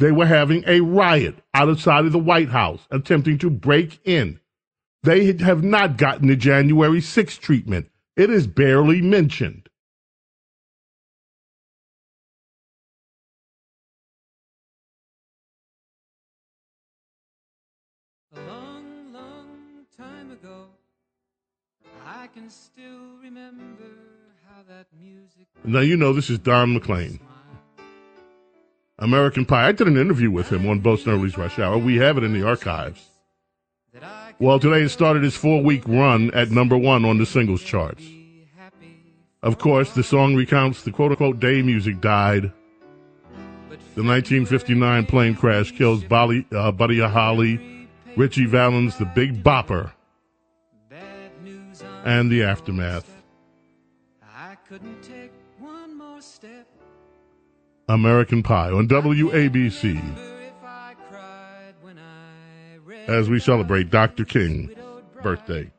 They 0.05 0.13
were 0.13 0.27
having 0.27 0.65
a 0.67 0.81
riot 0.81 1.37
outside 1.55 2.05
of 2.05 2.13
the 2.13 2.19
White 2.19 2.51
House, 2.51 2.87
attempting 2.91 3.39
to 3.39 3.49
break 3.49 4.01
in. 4.05 4.39
They 5.03 5.33
have 5.39 5.65
not 5.65 5.97
gotten 5.97 6.29
the 6.29 6.37
January 6.37 7.01
6th 7.01 7.41
treatment. 7.41 7.89
It 8.15 8.29
is 8.29 8.47
barely 8.47 9.01
mentioned. 9.01 9.71
A 18.37 18.41
long, 18.41 19.11
long 19.11 19.87
time 19.97 20.33
ago, 20.33 20.67
I 22.05 22.27
can 22.27 22.51
still 22.51 23.17
remember 23.23 23.85
now, 25.65 25.81
you 25.81 25.97
know, 25.97 26.13
this 26.13 26.29
is 26.29 26.39
Don 26.39 26.75
McLean. 26.75 27.19
American 28.99 29.45
Pie. 29.45 29.69
I 29.69 29.73
did 29.73 29.89
an 29.89 29.97
interview 29.97 30.31
with 30.31 30.51
him 30.51 30.69
on 30.69 30.81
Bo 30.81 30.97
Snerdley's 30.97 31.37
Rush 31.37 31.59
Hour. 31.59 31.79
We 31.79 31.97
have 31.97 32.17
it 32.19 32.25
in 32.25 32.33
the 32.33 32.47
archives. 32.47 33.09
Well, 34.39 34.59
today 34.59 34.83
it 34.83 34.89
started 34.89 35.23
his 35.23 35.37
four 35.37 35.63
week 35.63 35.83
run 35.87 36.33
at 36.35 36.51
number 36.51 36.77
one 36.77 37.05
on 37.05 37.19
the 37.19 37.27
singles 37.27 37.63
charts. 37.63 38.05
Of 39.43 39.59
course, 39.59 39.93
the 39.93 40.03
song 40.03 40.35
recounts 40.35 40.83
the 40.83 40.91
quote 40.91 41.13
unquote 41.13 41.39
day 41.39 41.63
music 41.63 42.01
died. 42.01 42.53
The 43.95 44.03
1959 44.03 45.07
plane 45.07 45.37
crash 45.37 45.71
kills 45.71 46.03
Bolly, 46.03 46.47
uh, 46.51 46.73
Buddy 46.73 46.99
Holly, 46.99 47.89
Ritchie 48.17 48.47
Valens, 48.47 48.97
the 48.97 49.05
Big 49.05 49.45
Bopper, 49.45 49.93
and 52.05 52.31
the 52.31 52.43
aftermath 52.43 53.09
American 57.89 58.43
Pie 58.43 58.71
on 58.71 58.89
WABC. 58.89 60.01
As 63.07 63.29
we 63.29 63.39
celebrate 63.39 63.91
Dr. 63.91 64.25
King's 64.25 64.73
birthday. 65.23 65.71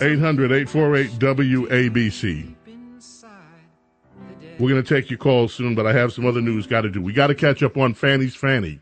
800 0.00 0.52
848 0.52 1.10
WABC. 1.18 2.54
We're 4.58 4.68
going 4.68 4.82
to 4.82 4.94
take 4.94 5.10
your 5.10 5.18
call 5.18 5.48
soon, 5.48 5.74
but 5.74 5.86
I 5.86 5.92
have 5.92 6.12
some 6.12 6.26
other 6.26 6.40
news 6.40 6.66
got 6.66 6.82
to 6.82 6.90
do. 6.90 7.00
We 7.00 7.12
got 7.12 7.28
to 7.28 7.34
catch 7.34 7.62
up 7.62 7.76
on 7.76 7.94
Fanny's 7.94 8.36
Fanny. 8.36 8.80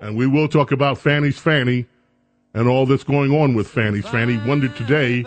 And 0.00 0.16
we 0.16 0.26
will 0.26 0.48
talk 0.48 0.70
about 0.70 0.98
Fanny's 0.98 1.38
Fanny 1.38 1.86
and 2.54 2.68
all 2.68 2.86
that's 2.86 3.04
going 3.04 3.32
on 3.32 3.54
with 3.54 3.68
Fanny's 3.68 4.06
Fanny. 4.06 4.36
Wonder 4.46 4.68
today, 4.68 5.24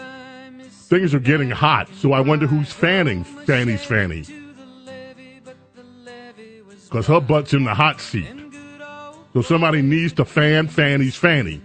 things 0.70 1.14
are 1.14 1.20
getting 1.20 1.50
hot, 1.50 1.90
so 1.96 2.14
I 2.14 2.20
wonder 2.20 2.46
who's 2.46 2.72
fanning 2.72 3.24
Fanny's 3.24 3.84
Fanny. 3.84 4.24
Because 6.86 7.08
her 7.08 7.20
butt's 7.20 7.54
in 7.54 7.64
the 7.66 7.74
hot 7.74 8.00
seat. 8.00 8.28
So 9.34 9.42
somebody 9.42 9.82
needs 9.82 10.14
to 10.14 10.26
fan 10.26 10.68
Fanny's 10.68 11.16
Fanny. 11.16 11.62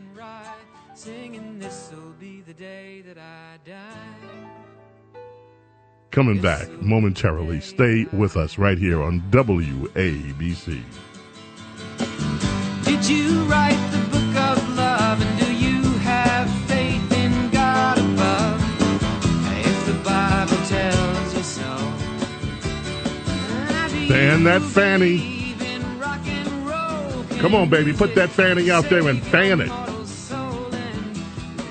Coming 6.11 6.41
back 6.41 6.69
momentarily. 6.83 7.61
Stay 7.61 8.07
with 8.13 8.37
us 8.37 8.59
right 8.59 8.77
here 8.77 9.01
on 9.01 9.21
WABC. 9.31 10.83
Do 24.21 24.45
that 24.45 24.61
Fanny. 24.61 25.55
and? 25.59 27.39
Come 27.39 27.55
on, 27.55 27.71
baby, 27.71 27.95
put 27.95 28.15
that 28.17 28.29
Fanny 28.29 28.71
out 28.71 28.85
there 28.91 29.09
and 29.09 29.23
fan 29.23 29.63
it. 29.63 29.71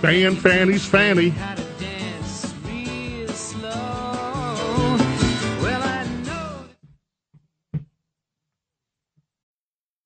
And 0.04 0.36
Fan 0.36 0.36
Fanny's 0.36 0.84
Fanny. 0.84 1.34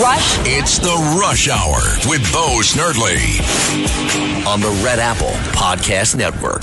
Rush 0.00 0.38
It's 0.46 0.78
the 0.78 1.18
Rush 1.20 1.50
Hour 1.50 1.76
with 2.08 2.22
Bo 2.32 2.60
Snerdley. 2.62 3.20
on 4.46 4.62
the 4.62 4.70
Red 4.82 4.98
Apple 4.98 5.32
Podcast 5.52 6.16
Network. 6.16 6.62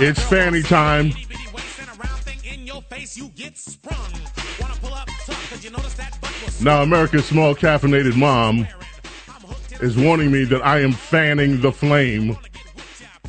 It's 0.00 0.20
Fanny 0.24 0.62
time. 0.62 1.12
Now, 6.60 6.82
America's 6.82 7.26
small 7.26 7.54
caffeinated 7.54 8.16
mom 8.16 8.66
is 9.80 9.96
warning 9.96 10.32
me 10.32 10.42
that 10.46 10.66
I 10.66 10.80
am 10.80 10.90
fanning 10.90 11.60
the 11.60 11.70
flame 11.70 12.36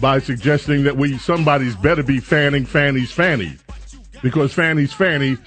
by 0.02 0.18
suggesting 0.18 0.82
that 0.86 0.98
we 0.98 1.20
somebody's 1.20 1.76
better 1.76 2.02
be 2.02 2.20
fanning 2.20 2.66
Fanny's 2.66 3.12
Fanny 3.12 3.60
because 4.26 4.52
Fanny's 4.56 4.92
Fanny, 4.92 5.38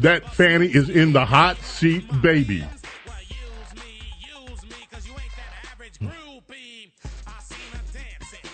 that 0.00 0.34
Fanny 0.34 0.66
is 0.66 0.90
in 0.90 1.12
the 1.12 1.24
hot 1.24 1.58
seat, 1.58 2.04
baby. 2.20 2.64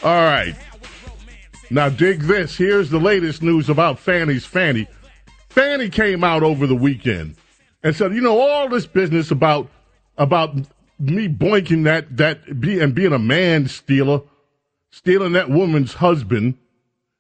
All 0.05 0.15
right. 0.15 0.55
Now 1.71 1.89
dig 1.89 2.21
this. 2.21 2.55
Here's 2.55 2.91
the 2.91 3.01
latest 3.01 3.43
news 3.43 3.71
about 3.71 3.99
Fanny's 3.99 4.45
Fanny. 4.45 4.87
Fanny 5.49 5.89
came 5.89 6.23
out 6.23 6.43
over 6.43 6.67
the 6.67 6.75
weekend 6.75 7.37
and 7.83 7.97
said, 7.97 8.15
you 8.15 8.21
know, 8.21 8.39
all 8.39 8.69
this 8.69 8.85
business 8.85 9.31
about 9.31 9.71
about 10.19 10.55
me 10.99 11.29
boinking 11.29 11.85
that 11.85 12.15
that 12.19 12.61
be 12.61 12.79
and 12.79 12.95
being 12.95 13.15
a 13.15 13.19
man 13.19 13.69
stealer, 13.69 14.21
stealing 14.91 15.33
that 15.33 15.49
woman's 15.49 15.95
husband 15.95 16.59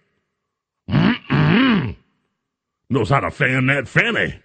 how 3.09 3.21
to 3.21 3.31
fan 3.31 3.67
that 3.67 3.87
fanny. 3.87 4.41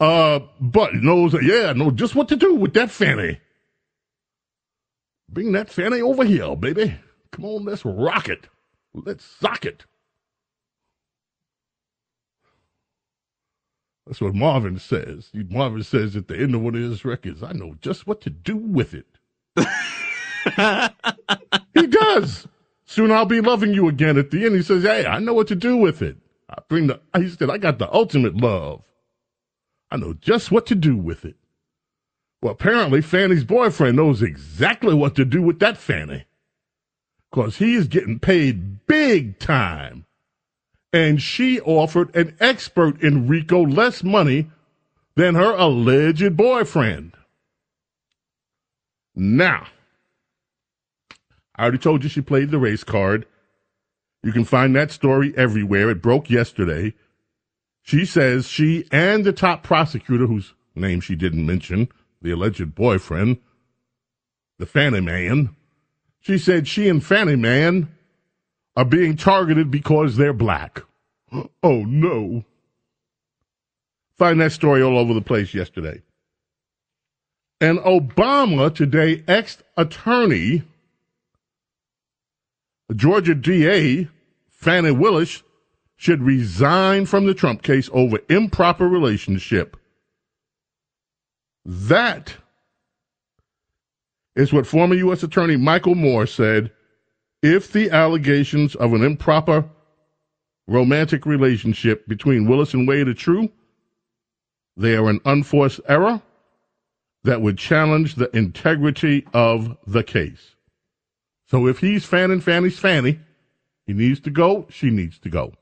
Uh, 0.00 0.40
but 0.60 0.94
knows, 0.94 1.34
yeah, 1.42 1.72
knows 1.74 1.92
just 1.94 2.16
what 2.16 2.28
to 2.28 2.36
do 2.36 2.56
with 2.56 2.74
that 2.74 2.90
fanny. 2.90 3.38
Bring 5.28 5.52
that 5.52 5.70
fanny 5.70 6.00
over 6.00 6.24
here, 6.24 6.56
baby. 6.56 6.96
Come 7.32 7.44
on, 7.44 7.64
let's 7.64 7.84
rock 7.84 8.28
it. 8.28 8.48
Let's 8.94 9.24
sock 9.24 9.66
it. 9.66 9.84
That's 14.06 14.20
what 14.22 14.34
Marvin 14.34 14.78
says. 14.78 15.30
Marvin 15.34 15.82
says 15.82 16.16
at 16.16 16.28
the 16.28 16.38
end 16.38 16.54
of 16.54 16.62
one 16.62 16.74
of 16.74 16.80
his 16.80 17.04
records, 17.04 17.42
I 17.42 17.52
know 17.52 17.74
just 17.82 18.06
what 18.06 18.22
to 18.22 18.30
do 18.30 18.56
with 18.56 18.94
it. 18.94 19.06
he 21.74 21.86
does. 21.86 22.48
Soon 22.86 23.12
I'll 23.12 23.26
be 23.26 23.42
loving 23.42 23.74
you 23.74 23.88
again. 23.88 24.16
At 24.16 24.30
the 24.30 24.46
end, 24.46 24.56
he 24.56 24.62
says, 24.62 24.84
Hey, 24.84 25.04
I 25.06 25.18
know 25.18 25.34
what 25.34 25.48
to 25.48 25.54
do 25.54 25.76
with 25.76 26.00
it. 26.00 26.16
I 26.48 26.62
bring 26.68 26.86
the, 26.86 27.00
he 27.16 27.28
said, 27.28 27.50
I 27.50 27.58
got 27.58 27.78
the 27.78 27.92
ultimate 27.92 28.36
love. 28.36 28.82
I 29.90 29.98
know 29.98 30.14
just 30.14 30.50
what 30.50 30.64
to 30.66 30.74
do 30.74 30.96
with 30.96 31.26
it. 31.26 31.36
Well, 32.40 32.52
apparently 32.52 33.02
Fanny's 33.02 33.44
boyfriend 33.44 33.96
knows 33.96 34.22
exactly 34.22 34.94
what 34.94 35.16
to 35.16 35.24
do 35.24 35.42
with 35.42 35.58
that 35.58 35.76
Fanny. 35.76 36.24
Cause 37.32 37.56
he 37.56 37.74
is 37.74 37.88
getting 37.88 38.18
paid 38.18 38.86
big 38.86 39.38
time. 39.38 40.06
And 40.92 41.20
she 41.20 41.60
offered 41.60 42.14
an 42.16 42.36
expert 42.40 43.02
in 43.02 43.28
RICO 43.28 43.66
less 43.66 44.02
money 44.02 44.50
than 45.16 45.34
her 45.34 45.52
alleged 45.52 46.36
boyfriend. 46.36 47.12
Now, 49.14 49.66
I 51.56 51.62
already 51.62 51.78
told 51.78 52.04
you 52.04 52.08
she 52.08 52.20
played 52.20 52.50
the 52.50 52.58
race 52.58 52.84
card. 52.84 53.26
You 54.22 54.32
can 54.32 54.44
find 54.44 54.74
that 54.76 54.92
story 54.92 55.34
everywhere. 55.36 55.90
It 55.90 56.00
broke 56.00 56.30
yesterday. 56.30 56.94
She 57.82 58.04
says 58.04 58.48
she 58.48 58.86
and 58.92 59.24
the 59.24 59.32
top 59.32 59.64
prosecutor, 59.64 60.26
whose 60.26 60.54
name 60.74 61.00
she 61.00 61.16
didn't 61.16 61.44
mention, 61.44 61.88
the 62.20 62.30
alleged 62.30 62.74
boyfriend, 62.74 63.38
the 64.58 64.66
Fanny 64.66 65.00
Man, 65.00 65.54
she 66.20 66.38
said 66.38 66.66
she 66.66 66.88
and 66.88 67.04
Fanny 67.04 67.36
Man 67.36 67.88
are 68.76 68.84
being 68.84 69.16
targeted 69.16 69.70
because 69.70 70.16
they're 70.16 70.32
black. 70.32 70.82
Oh 71.62 71.84
no. 71.84 72.44
Find 74.16 74.40
that 74.40 74.52
story 74.52 74.82
all 74.82 74.98
over 74.98 75.14
the 75.14 75.20
place 75.20 75.54
yesterday. 75.54 76.02
And 77.60 77.78
Obama 77.80 78.74
today, 78.74 79.24
ex 79.26 79.58
attorney, 79.76 80.62
Georgia 82.94 83.34
DA, 83.34 84.08
Fani 84.48 84.90
Willis, 84.92 85.42
should 85.96 86.22
resign 86.22 87.06
from 87.06 87.26
the 87.26 87.34
Trump 87.34 87.62
case 87.62 87.90
over 87.92 88.18
improper 88.28 88.88
relationship. 88.88 89.76
That 91.70 92.34
is 94.34 94.54
what 94.54 94.66
former 94.66 94.94
U.S. 94.94 95.22
Attorney 95.22 95.56
Michael 95.56 95.94
Moore 95.94 96.26
said 96.26 96.72
if 97.42 97.70
the 97.70 97.90
allegations 97.90 98.74
of 98.74 98.94
an 98.94 99.04
improper 99.04 99.68
romantic 100.66 101.26
relationship 101.26 102.08
between 102.08 102.48
Willis 102.48 102.72
and 102.72 102.88
Wade 102.88 103.08
are 103.08 103.12
true, 103.12 103.50
they 104.78 104.96
are 104.96 105.10
an 105.10 105.20
unforced 105.26 105.82
error 105.86 106.22
that 107.24 107.42
would 107.42 107.58
challenge 107.58 108.14
the 108.14 108.34
integrity 108.34 109.26
of 109.34 109.76
the 109.86 110.02
case. 110.02 110.54
So 111.48 111.66
if 111.66 111.80
he's 111.80 112.06
fanning 112.06 112.40
Fanny's 112.40 112.78
Fanny, 112.78 113.20
he 113.86 113.92
needs 113.92 114.20
to 114.20 114.30
go, 114.30 114.66
she 114.70 114.88
needs 114.88 115.18
to 115.18 115.28
go. 115.28 115.52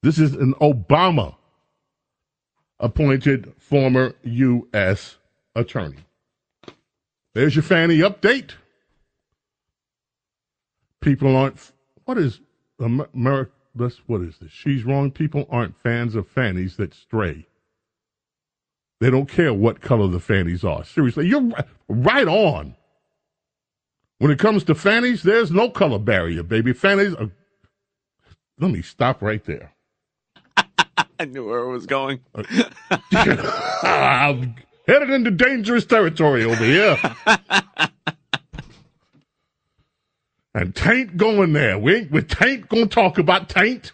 This 0.00 0.16
is 0.20 0.34
an 0.34 0.54
Obama 0.60 1.34
appointed 2.78 3.52
former 3.58 4.14
U.S. 4.22 5.16
attorney. 5.54 6.04
There's 7.34 7.56
your 7.56 7.62
Fanny 7.62 7.98
update. 7.98 8.52
People 11.00 11.36
aren't, 11.36 11.72
what 12.04 12.16
is 12.18 12.40
America? 12.78 13.52
That's, 13.74 13.96
what 14.06 14.20
is 14.20 14.38
this? 14.38 14.52
She's 14.52 14.84
wrong. 14.84 15.10
People 15.10 15.46
aren't 15.50 15.76
fans 15.82 16.14
of 16.14 16.28
fannies 16.28 16.76
that 16.76 16.94
stray. 16.94 17.46
They 19.00 19.10
don't 19.10 19.28
care 19.28 19.52
what 19.52 19.80
color 19.80 20.06
the 20.06 20.20
fannies 20.20 20.62
are. 20.64 20.84
Seriously, 20.84 21.26
you're 21.26 21.50
right 21.88 22.28
on. 22.28 22.76
When 24.18 24.30
it 24.30 24.38
comes 24.38 24.62
to 24.64 24.74
fannies, 24.76 25.24
there's 25.24 25.50
no 25.50 25.68
color 25.68 25.98
barrier, 25.98 26.44
baby. 26.44 26.72
Fannies 26.72 27.14
are. 27.14 27.30
Let 28.60 28.70
me 28.70 28.80
stop 28.80 29.20
right 29.20 29.44
there. 29.44 29.72
I 31.18 31.24
knew 31.26 31.44
where 31.44 31.58
it 31.58 31.70
was 31.70 31.86
going. 31.86 32.20
Uh, 32.32 32.44
Headed 34.86 35.10
into 35.10 35.30
dangerous 35.30 35.86
territory 35.86 36.44
over 36.44 36.64
here. 36.64 36.98
and 40.54 40.74
taint 40.74 41.16
going 41.16 41.52
there. 41.54 41.78
We 41.78 41.96
ain't, 41.96 42.10
we 42.10 42.22
taint 42.22 42.68
gonna 42.68 42.86
talk 42.86 43.18
about 43.18 43.48
taint. 43.48 43.92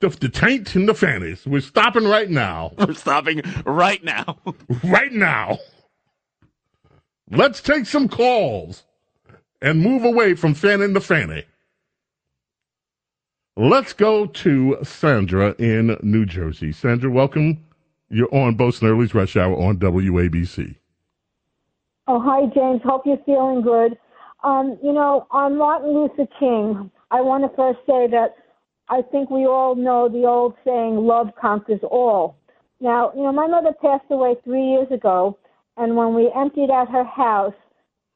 The, 0.00 0.08
the 0.08 0.28
taint 0.28 0.74
and 0.76 0.88
the 0.88 0.94
fannies. 0.94 1.44
We're 1.46 1.60
stopping 1.60 2.04
right 2.04 2.30
now. 2.30 2.72
We're 2.78 2.94
stopping 2.94 3.42
right 3.66 4.02
now. 4.02 4.38
right 4.84 5.12
now. 5.12 5.58
Let's 7.30 7.60
take 7.60 7.84
some 7.84 8.08
calls 8.08 8.84
and 9.60 9.80
move 9.80 10.04
away 10.04 10.34
from 10.34 10.54
fanning 10.54 10.94
the 10.94 11.00
fanny. 11.00 11.44
Let's 13.56 13.92
go 13.92 14.26
to 14.26 14.78
Sandra 14.84 15.54
in 15.58 15.98
New 16.02 16.24
Jersey. 16.24 16.72
Sandra, 16.72 17.10
welcome. 17.10 17.67
You're 18.10 18.34
on 18.34 18.54
Bo 18.54 18.68
Snerdley's 18.68 19.14
Rush 19.14 19.36
Hour 19.36 19.54
on 19.54 19.78
WABC. 19.78 20.76
Oh, 22.06 22.20
hi, 22.20 22.46
James. 22.54 22.80
Hope 22.84 23.02
you're 23.04 23.18
feeling 23.26 23.60
good. 23.62 23.98
Um, 24.42 24.78
you 24.82 24.92
know, 24.92 25.26
on 25.30 25.58
Martin 25.58 25.92
Luther 25.92 26.26
King, 26.38 26.90
I 27.10 27.20
want 27.20 27.44
to 27.44 27.54
first 27.54 27.80
say 27.86 28.06
that 28.10 28.36
I 28.88 29.02
think 29.02 29.28
we 29.28 29.44
all 29.46 29.74
know 29.74 30.08
the 30.08 30.24
old 30.26 30.54
saying, 30.64 30.96
love 30.96 31.28
conquers 31.38 31.80
all. 31.82 32.36
Now, 32.80 33.12
you 33.14 33.22
know, 33.22 33.32
my 33.32 33.46
mother 33.46 33.74
passed 33.82 34.10
away 34.10 34.36
three 34.44 34.64
years 34.64 34.88
ago, 34.90 35.36
and 35.76 35.96
when 35.96 36.14
we 36.14 36.32
emptied 36.34 36.70
out 36.70 36.90
her 36.90 37.04
house, 37.04 37.54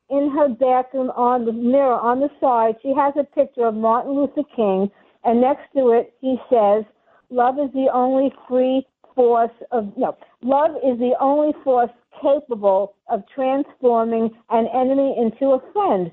in 0.09 0.31
her 0.31 0.49
bathroom 0.49 1.11
on 1.11 1.45
the 1.45 1.53
mirror 1.53 1.99
on 1.99 2.21
the 2.21 2.29
side, 2.41 2.77
she 2.83 2.95
has 2.95 3.15
a 3.19 3.25
picture 3.25 3.67
of 3.67 3.75
Martin 3.75 4.13
Luther 4.13 4.43
King, 4.55 4.91
and 5.25 5.41
next 5.41 5.73
to 5.75 5.91
it, 5.91 6.15
he 6.21 6.37
says, 6.51 6.85
Love 7.31 7.59
is 7.59 7.73
the 7.73 7.89
only 7.93 8.33
free 8.49 8.87
force 9.15 9.51
of, 9.71 9.93
no, 9.97 10.17
love 10.43 10.77
is 10.77 10.99
the 10.99 11.15
only 11.21 11.53
force 11.65 11.91
capable 12.21 12.95
of 13.09 13.23
transforming 13.35 14.31
an 14.51 14.67
enemy 14.75 15.15
into 15.19 15.53
a 15.53 15.73
friend. 15.73 16.11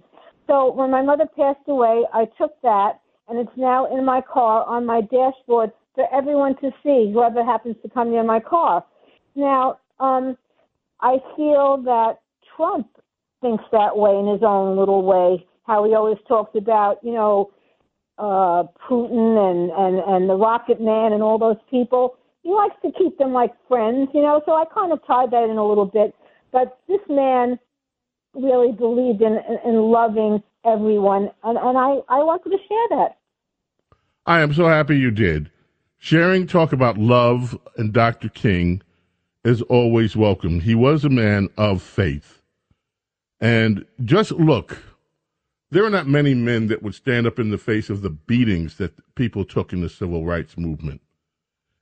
So 0.47 0.71
when 0.71 0.89
my 0.89 1.01
mother 1.01 1.25
passed 1.25 1.67
away, 1.67 2.03
I 2.13 2.25
took 2.37 2.59
that, 2.63 2.99
and 3.27 3.37
it's 3.37 3.57
now 3.57 3.85
in 3.95 4.03
my 4.03 4.21
car 4.21 4.65
on 4.65 4.85
my 4.85 5.01
dashboard 5.01 5.71
for 5.95 6.07
everyone 6.13 6.55
to 6.61 6.71
see, 6.83 7.11
whoever 7.13 7.43
happens 7.43 7.75
to 7.83 7.89
come 7.89 8.11
near 8.11 8.23
my 8.23 8.39
car. 8.39 8.83
Now, 9.35 9.79
um, 9.99 10.37
I 11.01 11.17
feel 11.35 11.81
that 11.83 12.19
Trump 12.55 12.87
thinks 13.41 13.63
that 13.71 13.95
way 13.95 14.17
in 14.17 14.27
his 14.27 14.41
own 14.43 14.77
little 14.77 15.03
way. 15.03 15.45
How 15.63 15.85
he 15.85 15.93
always 15.93 16.17
talks 16.27 16.55
about, 16.57 16.97
you 17.03 17.13
know, 17.13 17.51
uh, 18.17 18.63
Putin 18.89 19.37
and, 19.37 19.71
and, 19.71 19.99
and 19.99 20.29
the 20.29 20.35
Rocket 20.35 20.81
Man 20.81 21.13
and 21.13 21.23
all 21.23 21.37
those 21.37 21.61
people. 21.69 22.17
He 22.43 22.51
likes 22.51 22.75
to 22.83 22.91
keep 22.97 23.17
them 23.17 23.33
like 23.33 23.51
friends, 23.67 24.09
you 24.13 24.21
know, 24.21 24.41
so 24.45 24.53
I 24.53 24.63
kind 24.73 24.91
of 24.91 25.05
tied 25.05 25.31
that 25.31 25.49
in 25.49 25.57
a 25.57 25.67
little 25.67 25.85
bit. 25.85 26.15
But 26.51 26.79
this 26.87 27.01
man 27.09 27.59
really 28.33 28.71
believed 28.71 29.21
in, 29.21 29.33
in, 29.33 29.69
in 29.69 29.81
loving 29.91 30.41
everyone, 30.65 31.29
and, 31.43 31.57
and 31.57 31.77
I, 31.77 31.99
I 32.09 32.23
wanted 32.23 32.49
to 32.49 32.57
share 32.57 32.97
that. 32.97 33.17
I 34.25 34.41
am 34.41 34.53
so 34.53 34.67
happy 34.67 34.97
you 34.97 35.11
did. 35.11 35.49
Sharing 35.97 36.47
talk 36.47 36.71
about 36.71 36.97
love 36.97 37.59
and 37.75 37.91
Dr. 37.91 38.29
King 38.29 38.81
is 39.43 39.61
always 39.63 40.15
welcome. 40.15 40.61
He 40.61 40.75
was 40.75 41.03
a 41.03 41.09
man 41.09 41.49
of 41.57 41.81
faith. 41.81 42.41
And 43.41 43.85
just 44.05 44.31
look, 44.31 44.81
there 45.71 45.83
are 45.83 45.89
not 45.89 46.07
many 46.07 46.33
men 46.33 46.67
that 46.67 46.83
would 46.83 46.95
stand 46.95 47.27
up 47.27 47.39
in 47.39 47.49
the 47.49 47.57
face 47.57 47.89
of 47.89 48.01
the 48.01 48.09
beatings 48.09 48.77
that 48.77 48.93
people 49.15 49.43
took 49.43 49.73
in 49.73 49.81
the 49.81 49.89
civil 49.89 50.25
rights 50.25 50.57
movement 50.57 51.01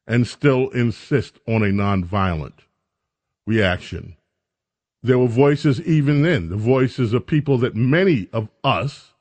and 0.08 0.26
still 0.26 0.70
insist 0.70 1.39
on 1.48 1.62
a 1.62 1.67
nonviolent 1.67 2.60
reaction. 3.45 4.16
There 5.03 5.20
were 5.20 5.28
voices 5.28 5.82
even 5.82 6.22
then, 6.22 6.49
the 6.49 6.55
voices 6.58 7.14
of 7.14 7.28
people 7.28 7.58
that 7.60 7.76
many 7.76 8.30
of 8.34 8.49
us 8.64 9.14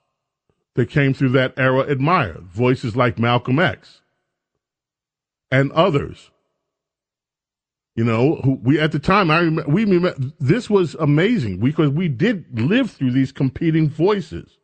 that 0.74 0.91
came 0.91 1.12
through 1.12 1.30
that 1.30 1.55
era 1.57 1.80
admired, 1.80 2.45
voices 2.45 2.97
like 2.97 3.18
Malcolm 3.18 3.59
X 3.59 4.01
and 5.51 5.72
others. 5.72 6.30
You 7.95 8.05
know, 8.05 8.37
who 8.37 8.61
we 8.62 8.78
at 8.78 8.93
the 8.93 8.99
time, 8.99 9.30
I 9.30 9.39
remember, 9.39 9.70
we 9.70 9.84
remember, 9.84 10.14
this 10.39 10.68
was 10.68 10.95
amazing 10.97 11.61
because 11.61 11.89
we 11.89 12.09
did 12.09 12.61
live 12.61 12.91
through 12.91 13.12
these 13.12 13.32
competing 13.32 13.89
voices. 13.89 14.59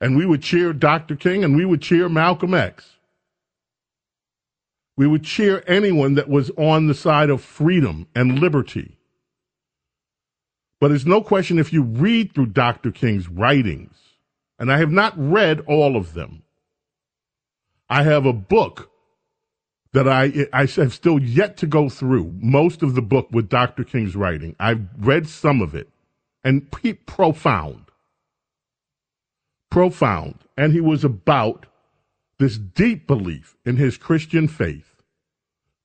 And 0.00 0.16
we 0.16 0.26
would 0.26 0.42
cheer 0.42 0.72
Dr. 0.72 1.14
King 1.14 1.44
and 1.44 1.56
we 1.56 1.64
would 1.64 1.80
cheer 1.80 2.08
Malcolm 2.08 2.52
X. 2.52 2.93
We 4.96 5.06
would 5.06 5.24
cheer 5.24 5.64
anyone 5.66 6.14
that 6.14 6.28
was 6.28 6.50
on 6.56 6.86
the 6.86 6.94
side 6.94 7.30
of 7.30 7.42
freedom 7.42 8.06
and 8.14 8.38
liberty. 8.38 8.96
But 10.80 10.92
it's 10.92 11.06
no 11.06 11.20
question 11.20 11.58
if 11.58 11.72
you 11.72 11.82
read 11.82 12.34
through 12.34 12.46
Dr. 12.46 12.90
King's 12.90 13.28
writings, 13.28 13.96
and 14.58 14.70
I 14.70 14.78
have 14.78 14.92
not 14.92 15.14
read 15.16 15.60
all 15.66 15.96
of 15.96 16.14
them, 16.14 16.42
I 17.88 18.02
have 18.02 18.26
a 18.26 18.32
book 18.32 18.90
that 19.92 20.08
I 20.08 20.46
I 20.52 20.66
have 20.66 20.92
still 20.92 21.18
yet 21.20 21.56
to 21.58 21.66
go 21.66 21.88
through 21.88 22.34
most 22.40 22.82
of 22.82 22.94
the 22.94 23.02
book 23.02 23.28
with 23.30 23.48
Dr. 23.48 23.84
King's 23.84 24.16
writing. 24.16 24.56
I've 24.58 24.86
read 24.98 25.28
some 25.28 25.62
of 25.62 25.74
it, 25.74 25.88
and 26.42 26.70
profound, 27.06 27.84
profound, 29.70 30.40
and 30.56 30.72
he 30.72 30.80
was 30.80 31.04
about 31.04 31.66
this 32.38 32.58
deep 32.58 33.06
belief 33.06 33.56
in 33.64 33.76
his 33.76 33.96
Christian 33.96 34.48
faith, 34.48 35.02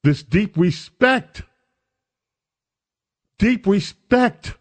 this 0.04 0.24
deep 0.24 0.58
respect, 0.58 1.43
deep 3.38 3.68
respect 3.68 4.56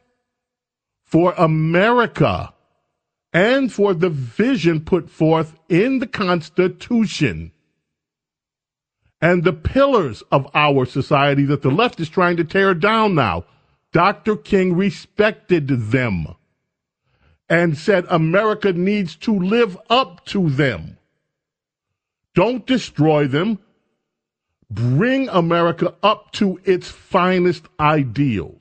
for 1.05 1.33
America 1.39 2.53
and 3.33 3.73
for 3.73 3.95
the 3.95 4.11
vision 4.11 4.81
put 4.81 5.11
forth 5.11 5.55
in 5.69 5.99
the 5.99 6.07
Constitution 6.07 7.53
and 9.21 9.43
the 9.43 9.53
pillars 9.53 10.23
of 10.31 10.49
our 10.55 10.87
society 10.87 11.45
that 11.45 11.63
the 11.63 11.71
left 11.71 11.99
is 12.01 12.09
trying 12.09 12.37
to 12.37 12.45
tear 12.45 12.75
down 12.75 13.15
now. 13.15 13.45
Dr. 13.93 14.37
King 14.37 14.77
respected 14.77 15.69
them 15.69 16.35
and 17.49 17.77
said 17.77 18.07
America 18.09 18.73
needs 18.73 19.17
to 19.17 19.37
live 19.37 19.77
up 19.89 20.25
to 20.27 20.51
them. 20.51 20.98
Don't 22.39 22.65
destroy 22.67 23.27
them. 23.27 23.59
Bring 24.71 25.29
America 25.31 25.93
up 26.05 26.31
to 26.35 26.61
its 26.65 26.87
finest 26.87 27.65
ideals. 27.81 28.61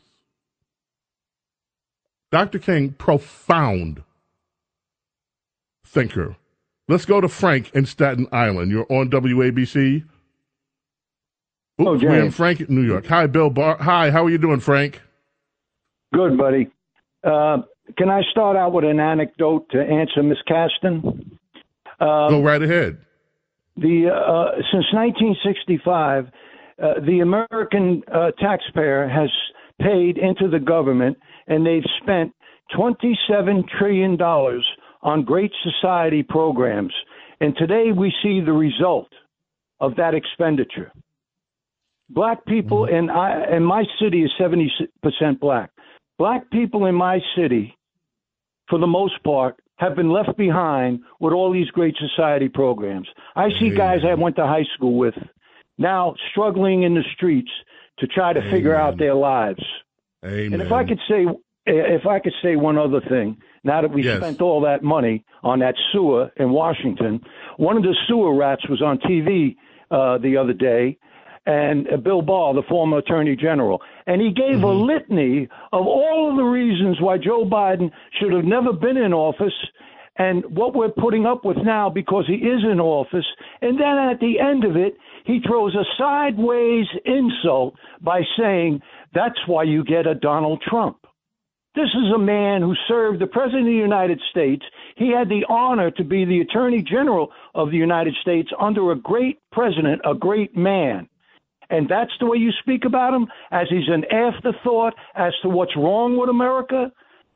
Dr. 2.31 2.57
King, 2.57 2.93
profound 2.93 4.01
thinker. 5.85 6.35
Let's 6.87 7.05
go 7.05 7.21
to 7.21 7.27
Frank 7.27 7.69
in 7.75 7.85
Staten 7.85 8.25
Island. 8.31 8.71
You're 8.71 8.91
on 8.91 9.11
WABC. 9.11 9.97
Oops, 9.97 10.07
Oh, 11.77 11.97
we're 11.97 12.23
in 12.23 12.31
Frank, 12.31 12.67
New 12.71 12.81
York. 12.81 13.05
Hi, 13.05 13.27
Bill 13.27 13.51
Bar. 13.51 13.77
Hi, 13.79 14.09
how 14.09 14.25
are 14.25 14.29
you 14.31 14.39
doing, 14.39 14.59
Frank? 14.59 15.03
Good, 16.15 16.35
buddy. 16.35 16.71
Uh, 17.23 17.57
can 17.95 18.09
I 18.09 18.23
start 18.31 18.57
out 18.57 18.73
with 18.73 18.85
an 18.85 18.99
anecdote 18.99 19.69
to 19.69 19.79
answer 19.79 20.23
Miss 20.23 20.39
Caston? 20.47 21.37
Um, 21.99 22.29
Go 22.31 22.41
right 22.41 22.63
ahead. 22.63 22.97
The 23.77 24.09
uh, 24.09 24.55
since 24.71 24.85
1965, 24.91 26.25
uh, 26.81 26.93
the 27.05 27.19
American 27.19 28.01
uh, 28.11 28.31
taxpayer 28.39 29.07
has 29.07 29.29
paid 29.79 30.17
into 30.17 30.49
the 30.49 30.59
government, 30.59 31.17
and 31.47 31.65
they've 31.65 31.83
spent 32.01 32.33
27 32.75 33.63
trillion 33.77 34.17
dollars 34.17 34.65
on 35.03 35.23
Great 35.23 35.51
Society 35.63 36.23
programs. 36.23 36.93
And 37.39 37.55
today 37.55 37.91
we 37.95 38.11
see 38.23 38.41
the 38.41 38.51
result 38.51 39.09
of 39.79 39.95
that 39.97 40.15
expenditure. 40.15 40.91
Black 42.09 42.43
people 42.45 42.85
in 42.85 43.11
I 43.11 43.43
and 43.43 43.65
my 43.65 43.83
city 44.01 44.23
is 44.23 44.31
70 44.39 44.71
percent 45.03 45.39
black. 45.39 45.69
Black 46.17 46.49
people 46.49 46.87
in 46.87 46.95
my 46.95 47.19
city, 47.35 47.77
for 48.69 48.79
the 48.79 48.87
most 48.87 49.21
part, 49.23 49.55
have 49.77 49.95
been 49.95 50.11
left 50.11 50.35
behind 50.37 50.99
with 51.19 51.33
all 51.33 51.51
these 51.51 51.69
great 51.69 51.95
society 51.97 52.49
programs. 52.49 53.07
I 53.35 53.49
see 53.59 53.69
guys 53.69 53.99
I 54.07 54.13
went 54.15 54.35
to 54.37 54.45
high 54.45 54.65
school 54.75 54.97
with 54.97 55.15
now 55.77 56.15
struggling 56.31 56.83
in 56.83 56.95
the 56.95 57.03
streets 57.15 57.51
to 57.99 58.07
try 58.07 58.33
to 58.33 58.41
figure 58.51 58.75
out 58.75 58.97
their 58.97 59.15
lives. 59.15 59.63
Amen. 60.25 60.53
And 60.53 60.61
if 60.61 60.71
I 60.71 60.83
could 60.83 60.99
say, 61.07 61.25
if 61.65 62.05
I 62.05 62.19
could 62.19 62.33
say 62.41 62.55
one 62.55 62.77
other 62.77 63.01
thing, 63.01 63.37
now 63.63 63.81
that 63.81 63.91
we 63.91 64.03
Yes. 64.03 64.17
spent 64.17 64.41
all 64.41 64.61
that 64.61 64.83
money 64.83 65.23
on 65.43 65.59
that 65.59 65.75
sewer 65.91 66.31
in 66.37 66.51
Washington, 66.51 67.21
one 67.57 67.77
of 67.77 67.83
the 67.83 67.95
sewer 68.07 68.33
rats 68.35 68.67
was 68.69 68.81
on 68.81 68.97
TV 68.99 69.55
uh, 69.91 70.17
the 70.17 70.37
other 70.37 70.53
day, 70.53 70.97
and 71.47 71.87
uh, 71.91 71.97
Bill 71.97 72.21
Barr, 72.21 72.53
the 72.53 72.61
former 72.67 72.97
Attorney 72.97 73.35
General, 73.35 73.81
and 74.05 74.21
he 74.21 74.31
gave 74.31 74.61
a 74.61 74.67
litany 74.67 75.47
of 75.71 75.87
all 75.87 76.29
of 76.29 76.35
the 76.35 76.43
reasons 76.43 76.99
why 76.99 77.17
Joe 77.17 77.45
Biden 77.45 77.89
should 78.19 78.33
have 78.33 78.43
never 78.43 78.73
been 78.73 78.97
in 78.97 79.13
office. 79.13 79.53
And 80.19 80.43
what 80.57 80.75
we're 80.75 80.89
putting 80.89 81.25
up 81.27 81.45
with 81.45 81.57
now 81.57 81.89
because 81.89 82.25
he 82.27 82.33
is 82.33 82.63
in 82.69 82.79
office. 82.79 83.25
And 83.61 83.79
then 83.79 83.97
at 84.11 84.19
the 84.19 84.39
end 84.39 84.65
of 84.65 84.75
it, 84.75 84.97
he 85.25 85.39
throws 85.47 85.75
a 85.75 85.85
sideways 85.95 86.87
insult 87.05 87.75
by 88.01 88.21
saying, 88.37 88.81
that's 89.13 89.39
why 89.45 89.63
you 89.63 89.83
get 89.83 90.07
a 90.07 90.15
Donald 90.15 90.63
Trump. 90.67 90.97
This 91.75 91.89
is 91.93 92.11
a 92.15 92.17
man 92.17 92.63
who 92.63 92.73
served 92.87 93.21
the 93.21 93.27
President 93.27 93.67
of 93.67 93.73
the 93.73 93.73
United 93.73 94.19
States. 94.31 94.65
He 94.95 95.11
had 95.11 95.29
the 95.29 95.45
honor 95.47 95.91
to 95.91 96.03
be 96.03 96.25
the 96.25 96.41
Attorney 96.41 96.81
General 96.81 97.31
of 97.53 97.69
the 97.69 97.77
United 97.77 98.15
States 98.19 98.49
under 98.59 98.91
a 98.91 98.95
great 98.95 99.37
president, 99.51 100.01
a 100.03 100.15
great 100.15 100.57
man. 100.57 101.07
And 101.69 101.89
that's 101.89 102.11
the 102.19 102.25
way 102.25 102.37
you 102.37 102.51
speak 102.61 102.85
about 102.85 103.13
him, 103.13 103.27
as 103.51 103.67
he's 103.69 103.87
an 103.87 104.05
afterthought 104.05 104.93
as 105.15 105.33
to 105.41 105.49
what's 105.49 105.75
wrong 105.75 106.17
with 106.17 106.29
America, 106.29 106.91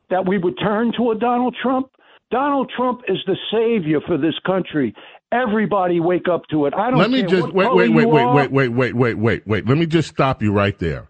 that 0.10 0.28
we 0.28 0.38
would 0.38 0.58
turn 0.60 0.94
to 0.98 1.12
a 1.12 1.16
Donald 1.18 1.56
Trump. 1.62 1.90
Donald 2.32 2.72
Trump 2.76 3.02
is 3.08 3.18
the 3.26 3.36
savior 3.52 4.00
for 4.08 4.18
this 4.18 4.36
country. 4.46 4.96
Everybody 5.34 6.00
wake 6.00 6.28
up 6.30 6.44
to 6.52 6.66
it. 6.66 6.74
I 6.74 6.90
don't 6.90 7.00
Let 7.00 7.12
me 7.12 7.24
just 7.24 7.52
wait, 7.54 7.74
wait, 7.74 7.90
wait, 7.90 8.06
wait, 8.06 8.26
wait, 8.26 8.52
wait, 8.52 8.70
wait, 8.70 8.96
wait, 8.96 9.18
wait, 9.18 9.48
wait. 9.48 9.68
Let 9.68 9.78
me 9.78 9.86
just 9.86 10.10
stop 10.10 10.42
you 10.42 10.54
right 10.54 10.78
there. 10.80 11.08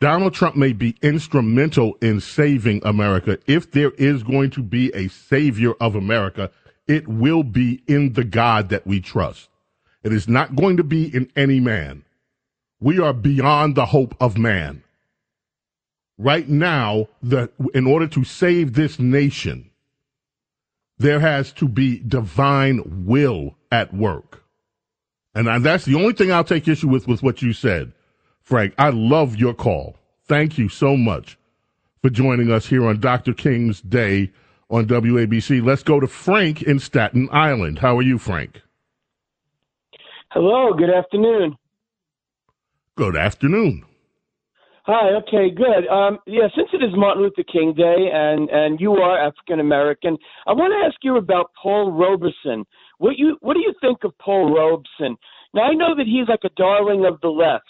Donald 0.00 0.34
Trump 0.34 0.56
may 0.56 0.72
be 0.72 0.96
instrumental 1.02 1.96
in 2.02 2.20
saving 2.20 2.82
America. 2.84 3.38
If 3.46 3.70
there 3.70 3.92
is 3.92 4.22
going 4.22 4.50
to 4.50 4.62
be 4.62 4.92
a 4.94 5.08
savior 5.08 5.72
of 5.80 5.94
America, 5.94 6.50
it 6.86 7.08
will 7.08 7.42
be 7.42 7.82
in 7.86 8.12
the 8.12 8.24
God 8.24 8.68
that 8.68 8.86
we 8.86 9.00
trust. 9.00 9.48
It 10.02 10.12
is 10.12 10.28
not 10.28 10.56
going 10.56 10.76
to 10.76 10.84
be 10.84 11.14
in 11.14 11.30
any 11.36 11.60
man. 11.60 12.04
We 12.84 12.98
are 12.98 13.14
beyond 13.14 13.76
the 13.76 13.86
hope 13.86 14.14
of 14.20 14.36
man. 14.36 14.82
Right 16.18 16.46
now, 16.46 17.08
the, 17.22 17.50
in 17.72 17.86
order 17.86 18.06
to 18.08 18.24
save 18.24 18.74
this 18.74 18.98
nation, 18.98 19.70
there 20.98 21.18
has 21.18 21.50
to 21.52 21.66
be 21.66 22.00
divine 22.00 23.06
will 23.06 23.56
at 23.72 23.94
work. 23.94 24.44
And 25.34 25.64
that's 25.64 25.86
the 25.86 25.94
only 25.94 26.12
thing 26.12 26.30
I'll 26.30 26.44
take 26.44 26.68
issue 26.68 26.88
with 26.88 27.08
with 27.08 27.22
what 27.22 27.40
you 27.40 27.54
said, 27.54 27.94
Frank. 28.42 28.74
I 28.76 28.90
love 28.90 29.34
your 29.34 29.54
call. 29.54 29.96
Thank 30.28 30.58
you 30.58 30.68
so 30.68 30.94
much 30.94 31.38
for 32.02 32.10
joining 32.10 32.52
us 32.52 32.66
here 32.66 32.86
on 32.86 33.00
Dr. 33.00 33.32
King's 33.32 33.80
Day 33.80 34.30
on 34.68 34.84
WABC. 34.84 35.64
Let's 35.64 35.82
go 35.82 36.00
to 36.00 36.06
Frank 36.06 36.60
in 36.60 36.78
Staten 36.78 37.30
Island. 37.32 37.78
How 37.78 37.96
are 37.96 38.02
you, 38.02 38.18
Frank? 38.18 38.60
Hello, 40.32 40.74
good 40.74 40.90
afternoon. 40.90 41.56
Good 42.96 43.16
afternoon. 43.16 43.84
Hi, 44.86 45.14
okay, 45.16 45.50
good. 45.50 45.88
Um, 45.88 46.18
yeah, 46.28 46.46
since 46.54 46.68
it 46.72 46.84
is 46.84 46.92
Martin 46.94 47.24
Luther 47.24 47.42
King 47.42 47.74
Day 47.74 48.10
and, 48.12 48.48
and 48.50 48.78
you 48.78 48.92
are 48.92 49.18
African 49.18 49.58
American, 49.58 50.16
I 50.46 50.52
want 50.52 50.72
to 50.72 50.86
ask 50.86 51.02
you 51.02 51.16
about 51.16 51.50
Paul 51.60 51.90
Robeson. 51.90 52.64
What 52.98 53.18
you 53.18 53.36
what 53.40 53.54
do 53.54 53.60
you 53.60 53.74
think 53.80 54.04
of 54.04 54.16
Paul 54.18 54.54
Robeson? 54.54 55.16
Now 55.54 55.62
I 55.62 55.74
know 55.74 55.96
that 55.96 56.06
he's 56.06 56.28
like 56.28 56.44
a 56.44 56.54
darling 56.56 57.04
of 57.04 57.20
the 57.20 57.30
left. 57.30 57.64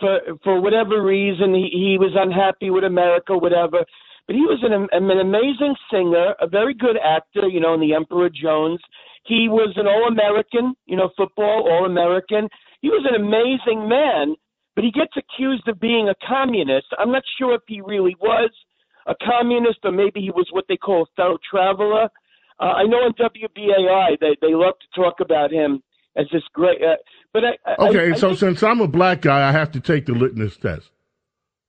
For 0.00 0.20
for 0.42 0.62
whatever 0.62 1.02
reason, 1.02 1.52
he, 1.52 1.68
he 1.70 1.98
was 1.98 2.12
unhappy 2.16 2.70
with 2.70 2.84
America, 2.84 3.36
whatever. 3.36 3.84
But 4.26 4.36
he 4.36 4.42
was 4.42 4.60
an, 4.62 4.88
an 4.92 5.20
amazing 5.20 5.74
singer, 5.90 6.34
a 6.40 6.46
very 6.46 6.72
good 6.72 6.96
actor, 6.96 7.48
you 7.48 7.60
know, 7.60 7.74
in 7.74 7.80
The 7.80 7.94
Emperor 7.94 8.30
Jones. 8.30 8.80
He 9.24 9.48
was 9.48 9.74
an 9.76 9.86
All 9.86 10.08
American, 10.08 10.74
you 10.86 10.96
know, 10.96 11.10
football 11.18 11.68
All 11.68 11.84
American. 11.84 12.48
He 12.82 12.88
was 12.88 13.04
an 13.08 13.20
amazing 13.20 13.88
man, 13.88 14.36
but 14.74 14.84
he 14.84 14.90
gets 14.90 15.12
accused 15.16 15.66
of 15.68 15.80
being 15.80 16.08
a 16.08 16.14
communist. 16.26 16.86
I'm 16.98 17.10
not 17.12 17.22
sure 17.38 17.54
if 17.54 17.62
he 17.66 17.80
really 17.80 18.16
was 18.20 18.50
a 19.06 19.14
communist 19.24 19.78
or 19.84 19.92
maybe 19.92 20.20
he 20.20 20.30
was 20.30 20.46
what 20.52 20.66
they 20.68 20.76
call 20.76 21.02
a 21.02 21.06
fellow 21.16 21.38
traveler. 21.50 22.08
Uh, 22.60 22.64
I 22.64 22.84
know 22.84 22.98
on 22.98 23.12
WBAI 23.14 24.18
they 24.20 24.36
they 24.40 24.54
love 24.54 24.74
to 24.80 25.00
talk 25.00 25.20
about 25.20 25.52
him 25.52 25.82
as 26.16 26.26
this 26.32 26.42
great. 26.52 26.82
Uh, 26.82 26.96
but 27.32 27.44
I, 27.44 27.50
I- 27.66 27.88
Okay, 27.88 28.12
I, 28.12 28.14
so 28.14 28.28
think, 28.28 28.40
since 28.40 28.62
I'm 28.62 28.80
a 28.80 28.88
black 28.88 29.22
guy, 29.22 29.48
I 29.48 29.52
have 29.52 29.70
to 29.72 29.80
take 29.80 30.06
the 30.06 30.12
litmus 30.12 30.56
test. 30.56 30.90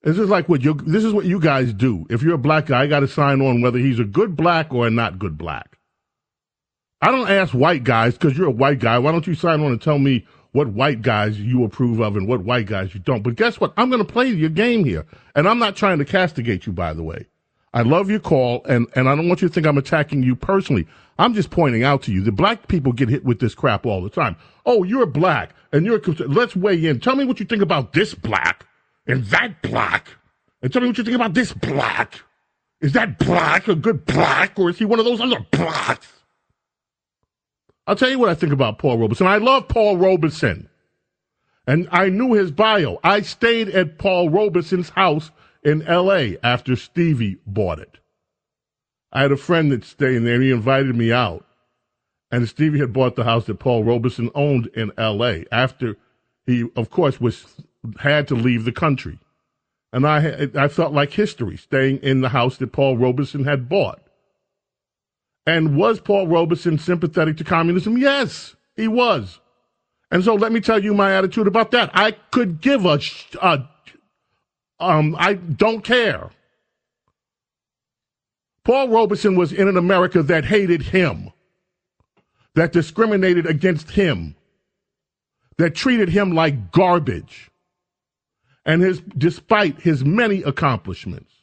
This 0.04 0.18
is 0.18 0.30
like 0.30 0.48
what 0.48 0.62
you. 0.64 0.74
This 0.76 1.04
is 1.04 1.12
what 1.14 1.26
you 1.26 1.40
guys 1.40 1.74
do. 1.74 2.06
If 2.10 2.22
you're 2.24 2.36
a 2.36 2.38
black 2.40 2.68
guy, 2.68 2.84
I 2.84 2.88
got 2.88 3.02
to 3.02 3.08
sign 3.08 3.42
on 3.42 3.62
whether 3.62 3.78
he's 3.78 4.00
a 4.00 4.06
good 4.06 4.36
black 4.36 4.74
or 4.74 4.88
a 4.88 4.90
not 4.90 5.20
good 5.20 5.38
black. 5.38 5.78
I 7.02 7.12
don't 7.12 7.30
ask 7.30 7.54
white 7.54 7.84
guys 7.84 8.14
because 8.18 8.38
you're 8.38 8.48
a 8.48 8.52
white 8.52 8.80
guy. 8.80 8.98
Why 9.00 9.12
don't 9.12 9.28
you 9.28 9.36
sign 9.36 9.62
on 9.62 9.72
and 9.72 9.82
tell 9.82 10.00
me 10.00 10.26
what 10.52 10.68
white 10.70 11.02
guys 11.02 11.40
you 11.40 11.64
approve 11.64 12.00
of 12.00 12.16
and 12.16 12.28
what 12.28 12.44
white 12.44 12.66
guys 12.66 12.94
you 12.94 13.00
don't? 13.00 13.22
But 13.22 13.36
guess 13.36 13.60
what? 13.60 13.74
I'm 13.78 13.90
going 13.90 14.06
to 14.06 14.12
play 14.12 14.28
your 14.28 14.50
game 14.50 14.84
here, 14.84 15.06
and 15.36 15.48
I'm 15.48 15.60
not 15.60 15.76
trying 15.76 16.00
to 16.00 16.06
castigate 16.06 16.66
you. 16.66 16.74
By 16.74 16.94
the 16.94 17.04
way, 17.04 17.28
I 17.74 17.84
love 17.84 18.10
your 18.10 18.20
call, 18.20 18.64
and 18.66 18.88
and 18.96 19.08
I 19.08 19.16
don't 19.16 19.28
want 19.28 19.42
you 19.42 19.48
to 19.48 19.54
think 19.54 19.68
I'm 19.68 19.78
attacking 19.78 20.24
you 20.24 20.36
personally. 20.36 20.88
I'm 21.18 21.34
just 21.34 21.50
pointing 21.50 21.84
out 21.84 22.02
to 22.04 22.14
you 22.14 22.22
that 22.24 22.32
black 22.32 22.68
people 22.68 22.94
get 22.94 23.10
hit 23.10 23.26
with 23.26 23.40
this 23.40 23.54
crap 23.54 23.86
all 23.86 24.02
the 24.02 24.10
time. 24.10 24.36
Oh, 24.66 24.84
you're 24.84 25.06
black, 25.06 25.52
and 25.72 25.86
you're. 25.86 26.00
Let's 26.00 26.56
weigh 26.56 26.86
in. 26.86 27.00
Tell 27.00 27.16
me 27.16 27.26
what 27.26 27.40
you 27.40 27.46
think 27.46 27.62
about 27.62 27.94
this 27.94 28.14
black 28.14 28.66
and 29.06 29.24
that 29.26 29.62
black, 29.62 30.10
and 30.62 30.72
tell 30.72 30.82
me 30.82 30.88
what 30.88 30.98
you 30.98 31.04
think 31.04 31.16
about 31.16 31.34
this 31.34 31.54
black. 31.54 32.22
Is 32.82 32.94
that 32.94 33.20
black 33.20 33.68
a 33.68 33.76
good 33.76 34.06
black, 34.06 34.58
or 34.58 34.70
is 34.70 34.80
he 34.80 34.86
one 34.86 35.00
of 35.00 35.06
those 35.06 35.20
other 35.20 35.46
blacks? 35.52 36.08
I'll 37.90 37.96
tell 37.96 38.12
you 38.12 38.20
what 38.20 38.30
I 38.30 38.36
think 38.36 38.54
about 38.54 38.78
Paul 38.78 39.00
Robeson. 39.00 39.26
I 39.26 39.38
love 39.38 39.68
Paul 39.68 39.98
Robeson. 39.98 40.70
And 41.66 41.90
I 41.92 42.10
knew 42.10 42.34
his 42.34 42.52
bio. 42.52 43.00
I 43.04 43.22
stayed 43.22 43.68
at 43.70 43.98
Paul 43.98 44.30
Robeson's 44.30 44.90
house 44.90 45.32
in 45.64 45.80
LA 45.80 46.38
after 46.44 46.76
Stevie 46.76 47.40
bought 47.48 47.80
it. 47.80 47.98
I 49.12 49.24
had 49.24 49.32
a 49.32 49.38
friend 49.38 49.72
that's 49.72 49.88
staying 49.88 50.24
there 50.24 50.36
and 50.36 50.44
he 50.44 50.52
invited 50.52 50.96
me 50.96 51.12
out. 51.12 51.48
And 52.30 52.48
Stevie 52.48 52.78
had 52.78 52.94
bought 52.94 53.16
the 53.16 53.24
house 53.24 53.46
that 53.46 53.58
Paul 53.58 53.84
Robeson 53.84 54.30
owned 54.36 54.68
in 54.76 54.92
LA 54.96 55.46
after 55.52 55.98
he, 56.46 56.70
of 56.76 56.92
course, 56.92 57.20
was 57.20 57.44
had 58.02 58.28
to 58.28 58.36
leave 58.36 58.66
the 58.66 58.72
country. 58.72 59.18
And 59.92 60.06
I, 60.06 60.48
I 60.54 60.68
felt 60.68 60.94
like 60.94 61.14
history 61.14 61.58
staying 61.58 61.98
in 62.04 62.22
the 62.22 62.30
house 62.30 62.58
that 62.58 62.72
Paul 62.72 63.00
Robeson 63.00 63.46
had 63.46 63.68
bought. 63.68 64.00
And 65.50 65.76
was 65.76 66.00
Paul 66.00 66.28
Robeson 66.28 66.78
sympathetic 66.78 67.38
to 67.38 67.44
communism? 67.44 67.98
Yes, 67.98 68.56
he 68.76 68.88
was. 68.88 69.40
And 70.12 70.24
so 70.24 70.36
let 70.36 70.52
me 70.52 70.62
tell 70.62 70.84
you 70.84 70.94
my 70.94 71.16
attitude 71.16 71.48
about 71.48 71.72
that. 71.72 71.90
I 71.92 72.12
could 72.12 72.62
give 72.62 72.86
a, 72.86 73.00
a 73.42 73.68
um, 74.80 75.16
I 75.18 75.34
don't 75.34 75.84
care. 75.84 76.30
Paul 78.64 78.90
Robeson 78.90 79.36
was 79.36 79.52
in 79.52 79.68
an 79.68 79.76
America 79.76 80.22
that 80.22 80.46
hated 80.46 80.84
him, 80.84 81.32
that 82.54 82.72
discriminated 82.72 83.48
against 83.48 83.90
him, 83.90 84.36
that 85.58 85.74
treated 85.74 86.10
him 86.10 86.32
like 86.32 86.72
garbage, 86.72 87.50
and 88.68 88.84
his, 88.84 89.02
despite 89.18 89.80
his 89.80 90.06
many 90.06 90.44
accomplishments. 90.44 91.34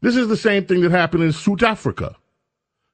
This 0.00 0.16
is 0.16 0.28
the 0.28 0.38
same 0.38 0.64
thing 0.64 0.80
that 0.80 0.90
happened 0.90 1.22
in 1.22 1.32
South 1.32 1.62
Africa. 1.62 2.16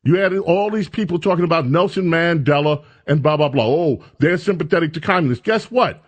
You 0.02 0.16
had 0.16 0.36
all 0.38 0.70
these 0.70 0.88
people 0.88 1.18
talking 1.18 1.44
about 1.44 1.66
Nelson 1.66 2.04
Mandela 2.04 2.84
and 3.06 3.22
blah, 3.22 3.36
blah, 3.36 3.50
blah. 3.50 3.66
Oh, 3.66 4.04
they're 4.18 4.38
sympathetic 4.38 4.94
to 4.94 5.00
communists. 5.00 5.44
Guess 5.44 5.70
what? 5.70 6.02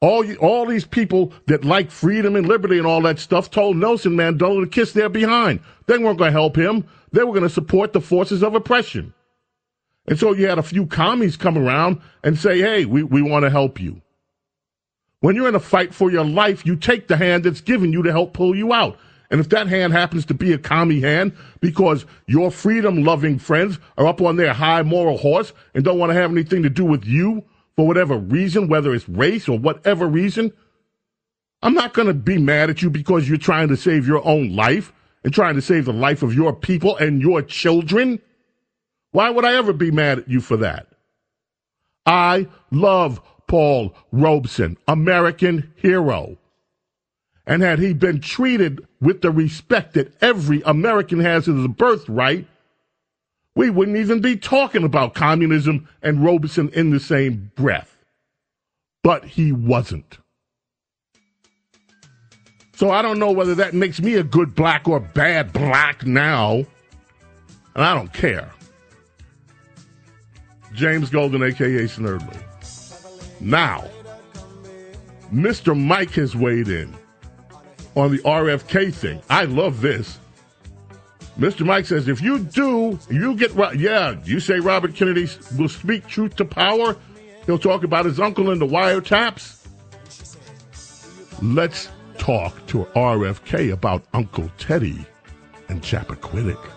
All, 0.00 0.24
you, 0.24 0.36
all 0.36 0.66
these 0.66 0.84
people 0.84 1.32
that 1.46 1.64
like 1.64 1.90
freedom 1.90 2.36
and 2.36 2.46
liberty 2.46 2.76
and 2.76 2.86
all 2.86 3.00
that 3.02 3.18
stuff 3.18 3.50
told 3.50 3.76
Nelson 3.76 4.12
Mandela 4.12 4.62
to 4.62 4.68
kiss 4.68 4.92
their 4.92 5.08
behind. 5.08 5.60
They 5.86 5.98
weren't 5.98 6.18
going 6.18 6.32
to 6.32 6.38
help 6.38 6.56
him. 6.56 6.86
They 7.12 7.22
were 7.22 7.32
going 7.32 7.42
to 7.44 7.48
support 7.48 7.92
the 7.92 8.00
forces 8.00 8.42
of 8.42 8.54
oppression. 8.54 9.14
And 10.06 10.18
so 10.18 10.34
you 10.34 10.48
had 10.48 10.58
a 10.58 10.62
few 10.62 10.86
commies 10.86 11.36
come 11.36 11.56
around 11.56 12.00
and 12.22 12.38
say, 12.38 12.60
hey, 12.60 12.84
we, 12.84 13.02
we 13.02 13.22
want 13.22 13.44
to 13.44 13.50
help 13.50 13.80
you. 13.80 14.02
When 15.20 15.34
you're 15.34 15.48
in 15.48 15.54
a 15.54 15.60
fight 15.60 15.94
for 15.94 16.10
your 16.10 16.24
life, 16.24 16.66
you 16.66 16.76
take 16.76 17.08
the 17.08 17.16
hand 17.16 17.44
that's 17.44 17.60
given 17.60 17.92
you 17.92 18.02
to 18.02 18.12
help 18.12 18.34
pull 18.34 18.54
you 18.54 18.72
out. 18.72 18.98
And 19.30 19.40
if 19.40 19.48
that 19.50 19.66
hand 19.66 19.92
happens 19.92 20.24
to 20.26 20.34
be 20.34 20.52
a 20.52 20.58
commie 20.58 21.00
hand 21.00 21.32
because 21.60 22.06
your 22.26 22.50
freedom 22.50 23.02
loving 23.02 23.38
friends 23.38 23.78
are 23.98 24.06
up 24.06 24.20
on 24.20 24.36
their 24.36 24.52
high 24.52 24.82
moral 24.82 25.18
horse 25.18 25.52
and 25.74 25.84
don't 25.84 25.98
want 25.98 26.10
to 26.10 26.14
have 26.14 26.30
anything 26.30 26.62
to 26.62 26.70
do 26.70 26.84
with 26.84 27.04
you 27.04 27.44
for 27.76 27.86
whatever 27.86 28.16
reason, 28.16 28.68
whether 28.68 28.94
it's 28.94 29.08
race 29.08 29.48
or 29.48 29.58
whatever 29.58 30.06
reason, 30.06 30.52
I'm 31.62 31.74
not 31.74 31.94
going 31.94 32.08
to 32.08 32.14
be 32.14 32.38
mad 32.38 32.70
at 32.70 32.82
you 32.82 32.90
because 32.90 33.28
you're 33.28 33.38
trying 33.38 33.68
to 33.68 33.76
save 33.76 34.06
your 34.06 34.26
own 34.26 34.54
life 34.54 34.92
and 35.24 35.32
trying 35.32 35.56
to 35.56 35.62
save 35.62 35.84
the 35.84 35.92
life 35.92 36.22
of 36.22 36.34
your 36.34 36.52
people 36.54 36.96
and 36.96 37.20
your 37.20 37.42
children. 37.42 38.20
Why 39.10 39.30
would 39.30 39.44
I 39.44 39.56
ever 39.56 39.72
be 39.72 39.90
mad 39.90 40.20
at 40.20 40.28
you 40.28 40.40
for 40.40 40.56
that? 40.58 40.86
I 42.06 42.46
love 42.70 43.20
Paul 43.48 43.94
Robeson, 44.12 44.76
American 44.86 45.72
hero. 45.76 46.38
And 47.46 47.62
had 47.62 47.78
he 47.78 47.92
been 47.92 48.20
treated 48.20 48.86
with 49.00 49.20
the 49.22 49.30
respect 49.30 49.94
that 49.94 50.12
every 50.20 50.62
American 50.66 51.20
has 51.20 51.48
as 51.48 51.64
a 51.64 51.68
birthright, 51.68 52.46
we 53.54 53.70
wouldn't 53.70 53.96
even 53.96 54.20
be 54.20 54.36
talking 54.36 54.84
about 54.84 55.14
communism 55.14 55.88
and 56.02 56.24
Robeson 56.24 56.68
in 56.70 56.90
the 56.90 57.00
same 57.00 57.52
breath. 57.54 57.96
But 59.02 59.24
he 59.24 59.52
wasn't. 59.52 60.18
So 62.74 62.90
I 62.90 63.00
don't 63.00 63.18
know 63.18 63.32
whether 63.32 63.54
that 63.54 63.72
makes 63.72 64.02
me 64.02 64.16
a 64.16 64.24
good 64.24 64.54
black 64.54 64.88
or 64.88 65.00
bad 65.00 65.52
black 65.52 66.04
now. 66.04 66.56
And 67.74 67.84
I 67.84 67.94
don't 67.94 68.12
care. 68.12 68.50
James 70.74 71.08
Golden, 71.08 71.42
aka 71.42 71.84
Snerdley. 71.84 72.42
Now, 73.40 73.88
Mr. 75.32 75.78
Mike 75.78 76.10
has 76.12 76.36
weighed 76.36 76.68
in 76.68 76.94
on 77.96 78.12
the 78.12 78.18
RFK 78.18 78.94
thing. 78.94 79.20
I 79.28 79.44
love 79.44 79.80
this. 79.80 80.18
Mr. 81.38 81.66
Mike 81.66 81.86
says, 81.86 82.08
if 82.08 82.22
you 82.22 82.38
do, 82.38 82.98
you 83.10 83.34
get, 83.36 83.52
yeah, 83.76 84.16
you 84.24 84.40
say 84.40 84.58
Robert 84.58 84.94
Kennedy 84.94 85.28
will 85.58 85.68
speak 85.68 86.06
truth 86.06 86.36
to 86.36 86.44
power. 86.44 86.96
He'll 87.44 87.58
talk 87.58 87.84
about 87.84 88.06
his 88.06 88.18
uncle 88.20 88.50
in 88.52 88.58
the 88.58 88.66
wiretaps. 88.66 89.66
Let's 91.42 91.90
talk 92.16 92.66
to 92.68 92.84
RFK 92.94 93.72
about 93.72 94.02
Uncle 94.14 94.50
Teddy 94.56 95.04
and 95.68 95.82
Chappaquiddick. 95.82 96.75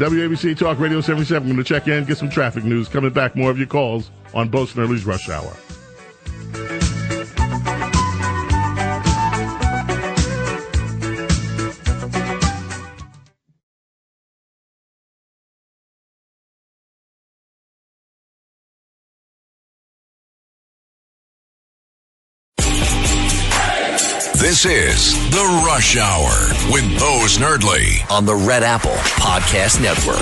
WABC 0.00 0.56
Talk 0.56 0.78
Radio 0.78 1.02
77. 1.02 1.42
I'm 1.42 1.54
going 1.54 1.62
to 1.62 1.74
check 1.74 1.86
in, 1.86 2.06
get 2.06 2.16
some 2.16 2.30
traffic 2.30 2.64
news. 2.64 2.88
Coming 2.88 3.12
back, 3.12 3.36
more 3.36 3.50
of 3.50 3.58
your 3.58 3.66
calls 3.66 4.10
on 4.32 4.48
Bo 4.48 4.64
Snerdley's 4.64 5.04
Rush 5.04 5.28
Hour. 5.28 5.52
This 24.62 25.14
is 25.14 25.30
The 25.30 25.62
Rush 25.66 25.96
Hour 25.96 26.28
with 26.70 26.84
Bo 26.98 27.24
Snerdley 27.24 28.04
on 28.10 28.26
the 28.26 28.34
Red 28.34 28.62
Apple 28.62 28.90
Podcast 29.16 29.80
Network. 29.80 30.20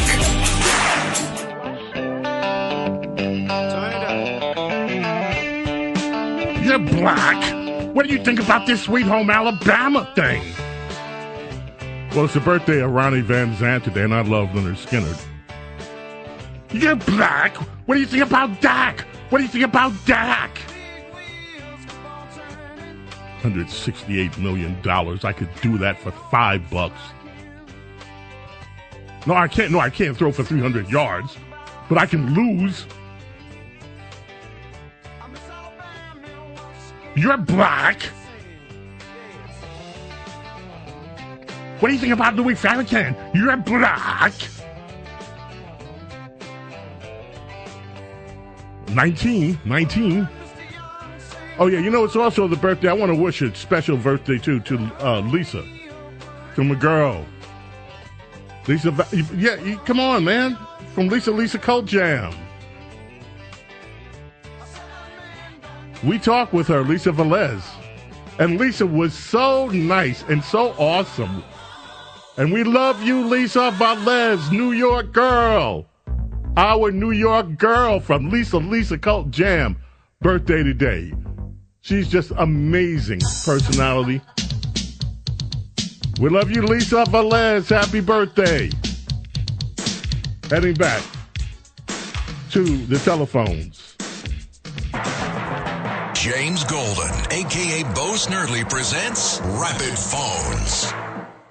You're 6.65 6.79
black. 6.79 7.93
What 7.93 8.07
do 8.07 8.13
you 8.13 8.23
think 8.23 8.39
about 8.39 8.65
this 8.65 8.83
Sweet 8.83 9.07
Home 9.07 9.29
Alabama 9.29 10.09
thing? 10.15 10.41
Well, 12.15 12.27
it's 12.27 12.35
the 12.35 12.41
birthday 12.41 12.81
of 12.81 12.93
Ronnie 12.93 13.23
Van 13.23 13.57
Zant 13.57 13.83
today, 13.83 14.05
and 14.05 14.15
I 14.15 14.21
love 14.21 14.51
Lynyrd 14.51 14.77
Skynyrd. 14.77 15.21
You're 16.71 16.95
black. 16.95 17.57
What 17.87 17.97
do 17.97 18.01
you 18.01 18.07
think 18.07 18.23
about 18.23 18.61
Dak? 18.61 19.01
What 19.31 19.39
do 19.39 19.45
you 19.45 19.51
think 19.51 19.65
about 19.65 19.93
Dak? 20.07 20.61
$168 23.43 24.39
million. 24.39 24.77
I 24.87 25.33
could 25.33 25.49
do 25.61 25.79
that 25.79 26.01
for 26.01 26.11
five 26.31 26.69
bucks. 26.71 27.01
No, 29.27 29.35
I 29.35 29.49
can't. 29.49 29.73
No, 29.73 29.81
I 29.81 29.91
can't 29.91 30.17
throw 30.17 30.33
for 30.33 30.43
300 30.43 30.89
yards, 30.89 31.37
but 31.89 31.99
I 31.99 32.07
can 32.07 32.35
lose. 32.35 32.87
You're 37.15 37.37
black. 37.37 38.03
What 41.81 41.89
do 41.89 41.95
you 41.95 42.01
think 42.01 42.13
about 42.13 42.37
Louis 42.37 42.55
Farrakhan? 42.55 43.17
You're 43.35 43.57
black. 43.57 44.33
19, 48.91 49.61
19. 49.65 50.29
Oh 51.61 51.67
yeah, 51.67 51.81
you 51.81 51.91
know 51.91 52.05
it's 52.05 52.15
also 52.15 52.47
the 52.47 52.57
birthday. 52.57 52.89
I 52.89 52.93
want 52.93 53.11
to 53.11 53.17
wish 53.17 53.43
a 53.43 53.53
special 53.53 53.97
birthday 53.97 54.39
too 54.39 54.61
to 54.61 54.79
uh, 55.05 55.21
Lisa, 55.23 55.67
to 56.55 56.63
my 56.63 56.77
girl, 56.77 57.27
Lisa. 58.69 58.95
Yeah, 59.35 59.75
come 59.85 59.99
on, 59.99 60.23
man, 60.23 60.57
from 60.95 61.09
Lisa 61.09 61.33
Lisa 61.33 61.59
Cult 61.59 61.87
Jam. 61.87 62.33
We 66.05 66.21
talked 66.21 66.53
with 66.53 66.69
her, 66.69 66.85
Lisa 66.85 67.11
Velez, 67.11 67.61
and 68.39 68.57
Lisa 68.57 68.87
was 68.87 69.13
so 69.13 69.67
nice 69.67 70.23
and 70.29 70.45
so 70.45 70.77
awesome. 70.79 71.43
And 72.37 72.53
we 72.53 72.63
love 72.63 73.03
you, 73.03 73.27
Lisa 73.27 73.73
Velez, 73.73 74.53
New 74.53 74.71
York 74.71 75.13
girl, 75.13 75.87
our 76.57 76.93
New 76.93 77.11
York 77.11 77.59
girl 77.59 77.99
from 77.99 78.31
Lisa 78.31 78.59
Lisa 78.59 78.97
Cult 78.97 79.33
Jam, 79.33 79.77
birthday 80.21 80.63
today. 80.63 81.13
She's 81.89 82.07
just 82.07 82.33
amazing 82.37 83.21
personality. 83.47 84.21
We 86.21 86.29
love 86.29 86.51
you, 86.51 86.61
Lisa 86.61 87.05
Velez. 87.05 87.71
Happy 87.71 88.01
birthday. 88.01 88.69
Heading 90.51 90.75
back 90.75 91.03
to 92.51 92.63
the 92.89 92.99
telephones. 92.99 93.97
James 96.13 96.63
Golden, 96.65 97.09
aka 97.31 97.83
Bo 97.95 98.17
Snerdley, 98.19 98.69
presents 98.69 99.41
Rapid 99.41 99.99
Phones. 99.99 100.93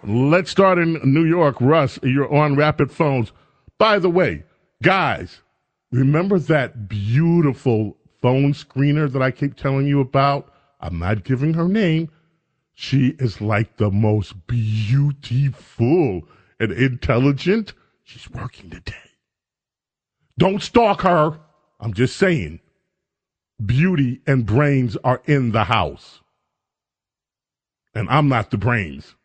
Let's 0.04 0.52
start 0.52 0.78
in 0.78 1.02
New 1.04 1.26
York. 1.26 1.56
Russ, 1.60 1.98
you're 2.04 2.32
on 2.32 2.56
Rapid 2.56 2.92
Phones. 2.92 3.32
By 3.80 3.98
the 3.98 4.12
way, 4.12 4.44
guys, 4.84 5.42
remember 5.92 6.38
that 6.38 6.88
beautiful 6.88 7.97
phone 8.22 8.54
screener 8.54 9.12
that 9.12 9.22
I 9.22 9.32
keep 9.32 9.56
telling 9.56 9.88
you 9.88 10.00
about? 10.00 10.54
I'm 10.80 11.00
not 11.00 11.24
giving 11.24 11.54
her 11.54 11.68
name. 11.68 12.10
She 12.74 13.16
is 13.20 13.42
like 13.42 13.78
the 13.78 13.90
most 13.90 14.48
beautiful 14.48 16.22
and 16.60 16.72
intelligent. 16.72 17.74
She's 18.04 18.30
working 18.30 18.70
today. 18.70 18.94
Don't 20.38 20.62
stalk 20.62 21.02
her. 21.02 21.40
I'm 21.80 21.94
just 21.94 22.18
saying. 22.18 22.60
Beauty 23.66 24.22
and 24.28 24.46
brains 24.46 24.96
are 25.04 25.22
in 25.26 25.52
the 25.52 25.64
house. 25.64 26.22
And 27.96 28.08
I'm 28.10 28.30
not 28.30 28.52
the 28.52 28.58
brains. 28.58 29.16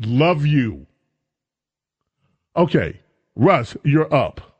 Love 0.00 0.46
you. 0.46 0.86
Okay, 2.56 3.00
Russ, 3.34 3.76
you're 3.82 4.12
up. 4.14 4.53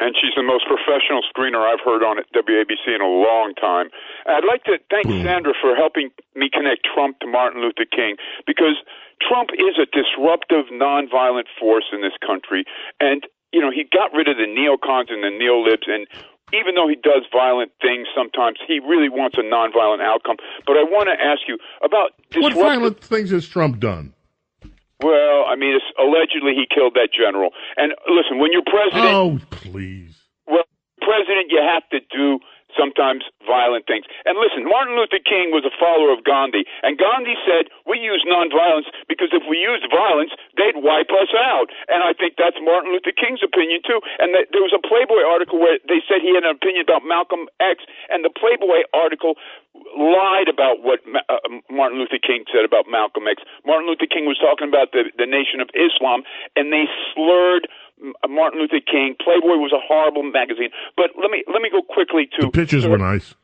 And 0.00 0.16
she's 0.16 0.32
the 0.34 0.42
most 0.42 0.64
professional 0.64 1.20
screener 1.28 1.60
I've 1.60 1.84
heard 1.84 2.02
on 2.02 2.18
at 2.18 2.26
WABC 2.32 2.88
in 2.88 3.04
a 3.04 3.12
long 3.12 3.52
time. 3.60 3.92
I'd 4.26 4.48
like 4.48 4.64
to 4.64 4.80
thank 4.90 5.06
hmm. 5.06 5.22
Sandra 5.22 5.52
for 5.60 5.76
helping 5.76 6.10
me 6.34 6.48
connect 6.48 6.88
Trump 6.88 7.20
to 7.20 7.28
Martin 7.28 7.60
Luther 7.60 7.84
King 7.84 8.16
because 8.46 8.80
Trump 9.20 9.50
is 9.52 9.76
a 9.76 9.84
disruptive, 9.84 10.72
nonviolent 10.72 11.46
force 11.60 11.84
in 11.92 12.00
this 12.00 12.16
country, 12.24 12.64
and 12.98 13.28
you 13.52 13.60
know 13.60 13.70
he 13.70 13.84
got 13.84 14.12
rid 14.16 14.28
of 14.28 14.36
the 14.40 14.48
neocons 14.48 15.12
and 15.12 15.22
the 15.22 15.30
neolibs, 15.30 15.84
and 15.86 16.08
even 16.52 16.74
though 16.74 16.88
he 16.88 16.96
does 16.96 17.22
violent 17.30 17.70
things 17.80 18.08
sometimes, 18.16 18.58
he 18.66 18.80
really 18.80 19.08
wants 19.08 19.36
a 19.38 19.44
nonviolent 19.44 20.02
outcome. 20.02 20.36
But 20.66 20.76
I 20.76 20.82
want 20.82 21.08
to 21.08 21.16
ask 21.22 21.42
you 21.46 21.58
about 21.84 22.12
What 22.36 22.54
violent 22.54 23.00
things 23.00 23.30
has 23.30 23.46
Trump 23.46 23.78
done? 23.78 24.14
Well, 25.02 25.44
I 25.48 25.56
mean, 25.56 25.74
it's, 25.76 25.84
allegedly 25.98 26.52
he 26.54 26.66
killed 26.68 26.94
that 26.94 27.08
general. 27.16 27.50
And 27.76 27.92
listen, 28.08 28.38
when 28.38 28.52
you're 28.52 28.66
president, 28.66 29.14
Oh, 29.14 29.38
please. 29.50 30.16
well, 30.46 30.64
president, 31.00 31.48
you 31.50 31.60
have 31.62 31.88
to 31.90 32.00
do 32.12 32.38
sometimes 32.76 33.24
violent 33.46 33.86
things. 33.86 34.04
And 34.24 34.38
listen, 34.38 34.64
Martin 34.66 34.96
Luther 34.96 35.22
King 35.22 35.50
was 35.50 35.64
a 35.66 35.74
follower 35.78 36.12
of 36.12 36.24
Gandhi, 36.24 36.66
and 36.82 36.98
Gandhi 36.98 37.36
said, 37.46 37.68
"We 37.86 37.98
use 37.98 38.24
nonviolence 38.26 38.88
because 39.08 39.30
if 39.32 39.42
we 39.48 39.58
used 39.58 39.86
violence, 39.90 40.32
they'd 40.56 40.76
wipe 40.76 41.10
us 41.10 41.32
out." 41.34 41.70
And 41.88 42.02
I 42.02 42.12
think 42.12 42.36
that's 42.36 42.58
Martin 42.60 42.92
Luther 42.92 43.12
King's 43.12 43.42
opinion 43.42 43.82
too. 43.86 44.00
And 44.18 44.34
that, 44.34 44.52
there 44.52 44.62
was 44.62 44.74
a 44.74 44.82
Playboy 44.82 45.22
article 45.26 45.58
where 45.58 45.78
they 45.88 46.02
said 46.06 46.22
he 46.22 46.34
had 46.34 46.44
an 46.44 46.54
opinion 46.54 46.84
about 46.86 47.04
Malcolm 47.04 47.48
X, 47.60 47.84
and 48.08 48.24
the 48.24 48.30
Playboy 48.30 48.84
article 48.92 49.36
lied 49.96 50.48
about 50.48 50.82
what 50.82 51.00
Ma- 51.06 51.26
uh, 51.28 51.38
Martin 51.70 51.98
Luther 51.98 52.18
King 52.18 52.44
said 52.52 52.64
about 52.64 52.86
Malcolm 52.90 53.26
X. 53.28 53.42
Martin 53.64 53.88
Luther 53.88 54.06
King 54.06 54.26
was 54.26 54.38
talking 54.38 54.68
about 54.68 54.92
the 54.92 55.10
the 55.16 55.26
Nation 55.26 55.60
of 55.60 55.68
Islam, 55.74 56.22
and 56.56 56.72
they 56.72 56.86
slurred 57.14 57.68
Uh, 58.02 58.28
Martin 58.28 58.60
Luther 58.60 58.80
King. 58.80 59.14
Playboy 59.22 59.56
was 59.60 59.72
a 59.72 59.80
horrible 59.80 60.22
magazine. 60.22 60.70
But 60.96 61.10
let 61.20 61.30
me 61.30 61.44
let 61.52 61.62
me 61.62 61.70
go 61.70 61.82
quickly 61.82 62.28
to 62.38 62.46
The 62.46 62.50
pictures 62.52 62.86
were 62.86 62.98
nice. 62.98 63.34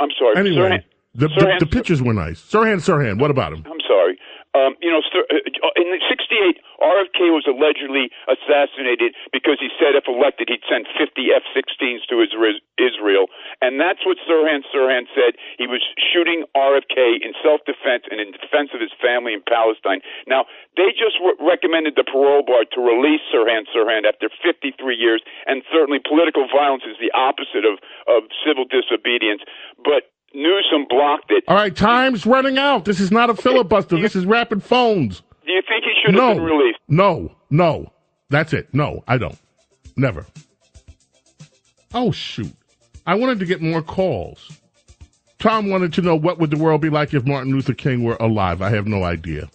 I'm 0.00 0.10
sorry. 0.18 0.36
Anyway, 0.36 0.56
Sirhan- 0.56 0.84
the, 1.14 1.28
the, 1.28 1.56
the 1.60 1.66
pictures 1.66 2.02
were 2.02 2.12
nice. 2.14 2.40
Sirhan, 2.40 2.82
Sirhan, 2.82 3.18
what 3.20 3.30
about 3.30 3.52
him? 3.52 3.64
I'm 3.66 3.80
sorry. 3.86 4.18
Um, 4.54 4.78
you 4.78 4.90
know, 4.90 5.02
uh, 5.02 5.74
in 5.76 5.90
'68, 5.98 6.62
RFK 6.78 7.34
was 7.34 7.42
allegedly 7.50 8.10
assassinated 8.30 9.14
because 9.34 9.58
he 9.58 9.68
said 9.82 9.98
if 9.98 10.06
elected, 10.06 10.46
he'd 10.48 10.62
send 10.70 10.86
50 10.94 11.34
F-16s 11.34 12.06
to 12.06 12.22
Isra- 12.22 12.62
Israel, 12.78 13.26
and 13.60 13.82
that's 13.82 14.06
what 14.06 14.16
Sirhan 14.22 14.62
Sirhan 14.70 15.10
said. 15.10 15.34
He 15.58 15.66
was 15.66 15.82
shooting 15.98 16.46
RFK 16.54 17.18
in 17.20 17.34
self-defense 17.42 18.06
and 18.10 18.22
in 18.22 18.30
defense 18.30 18.70
of 18.72 18.80
his 18.80 18.94
family 19.02 19.34
in 19.34 19.42
Palestine. 19.42 20.00
Now, 20.30 20.46
they 20.78 20.94
just 20.94 21.18
re- 21.18 21.34
recommended 21.42 21.98
the 21.98 22.06
parole 22.06 22.46
board 22.46 22.70
to 22.78 22.80
release 22.80 23.22
Sirhan 23.34 23.66
Sirhan 23.74 24.06
after 24.06 24.30
53 24.42 24.70
years, 24.94 25.22
and 25.46 25.66
certainly 25.74 25.98
political 25.98 26.46
violence 26.46 26.86
is 26.86 26.96
the 27.02 27.10
opposite 27.12 27.66
of 27.66 27.82
of 28.06 28.30
civil 28.46 28.64
disobedience, 28.64 29.42
but. 29.82 30.13
Newsom 30.34 30.86
blocked 30.90 31.30
it. 31.30 31.44
All 31.48 31.54
right, 31.56 31.74
time's 31.74 32.26
running 32.26 32.58
out. 32.58 32.84
This 32.84 32.98
is 33.00 33.10
not 33.10 33.30
a 33.30 33.34
filibuster. 33.34 34.00
This 34.00 34.16
is 34.16 34.26
rapid 34.26 34.62
phones. 34.62 35.22
Do 35.46 35.52
you 35.52 35.62
think 35.68 35.84
he 35.84 35.92
should 36.04 36.14
have 36.14 36.22
No, 36.22 36.34
been 36.34 36.42
released? 36.44 36.78
no, 36.88 37.32
no. 37.50 37.92
That's 38.30 38.52
it. 38.52 38.68
No, 38.72 39.04
I 39.06 39.18
don't. 39.18 39.38
Never. 39.96 40.26
Oh 41.92 42.10
shoot! 42.10 42.52
I 43.06 43.14
wanted 43.14 43.38
to 43.40 43.46
get 43.46 43.60
more 43.62 43.82
calls. 43.82 44.50
Tom 45.38 45.68
wanted 45.70 45.92
to 45.92 46.02
know 46.02 46.16
what 46.16 46.38
would 46.38 46.50
the 46.50 46.56
world 46.56 46.80
be 46.80 46.88
like 46.90 47.12
if 47.14 47.24
Martin 47.26 47.52
Luther 47.52 47.74
King 47.74 48.02
were 48.02 48.16
alive. 48.18 48.62
I 48.62 48.70
have 48.70 48.86
no 48.86 49.04
idea. 49.04 49.48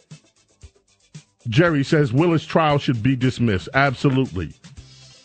Jerry 1.49 1.83
says 1.83 2.13
Willis 2.13 2.45
trial 2.45 2.77
should 2.77 3.01
be 3.01 3.15
dismissed. 3.15 3.67
Absolutely. 3.73 4.53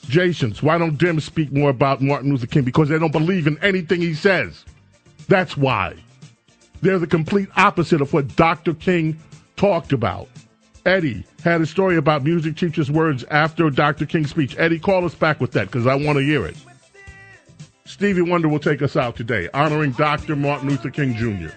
Jason's, 0.08 0.62
why 0.62 0.78
don't 0.78 0.98
Dems 0.98 1.22
speak 1.22 1.52
more 1.52 1.70
about 1.70 2.00
Martin 2.00 2.30
Luther 2.30 2.46
King? 2.46 2.64
Because 2.64 2.88
they 2.88 2.98
don't 2.98 3.12
believe 3.12 3.46
in 3.46 3.58
anything 3.62 4.00
he 4.00 4.14
says. 4.14 4.64
That's 5.28 5.56
why. 5.56 5.96
They're 6.82 6.98
the 6.98 7.06
complete 7.06 7.48
opposite 7.56 8.00
of 8.00 8.12
what 8.12 8.36
Dr. 8.36 8.74
King 8.74 9.18
talked 9.56 9.92
about. 9.92 10.28
Eddie 10.84 11.24
had 11.42 11.62
a 11.62 11.66
story 11.66 11.96
about 11.96 12.24
music 12.24 12.56
teacher's 12.56 12.90
words 12.90 13.24
after 13.30 13.70
Dr. 13.70 14.04
King's 14.04 14.30
speech. 14.30 14.54
Eddie, 14.58 14.78
call 14.78 15.04
us 15.04 15.14
back 15.14 15.40
with 15.40 15.52
that 15.52 15.66
because 15.66 15.86
I 15.86 15.94
want 15.94 16.18
to 16.18 16.24
hear 16.24 16.44
it. 16.46 16.56
Stevie 17.86 18.22
Wonder 18.22 18.48
will 18.48 18.58
take 18.58 18.82
us 18.82 18.96
out 18.96 19.16
today, 19.16 19.48
honoring 19.54 19.92
Dr. 19.92 20.36
Martin 20.36 20.68
Luther 20.68 20.90
King 20.90 21.14
Jr. 21.14 21.54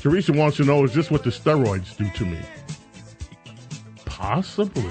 Teresa 0.00 0.32
wants 0.32 0.56
to 0.58 0.64
know 0.64 0.84
is 0.84 0.94
this 0.94 1.10
what 1.10 1.24
the 1.24 1.30
steroids 1.30 1.96
do 1.96 2.08
to 2.10 2.24
me? 2.24 2.38
Possibly. 4.04 4.84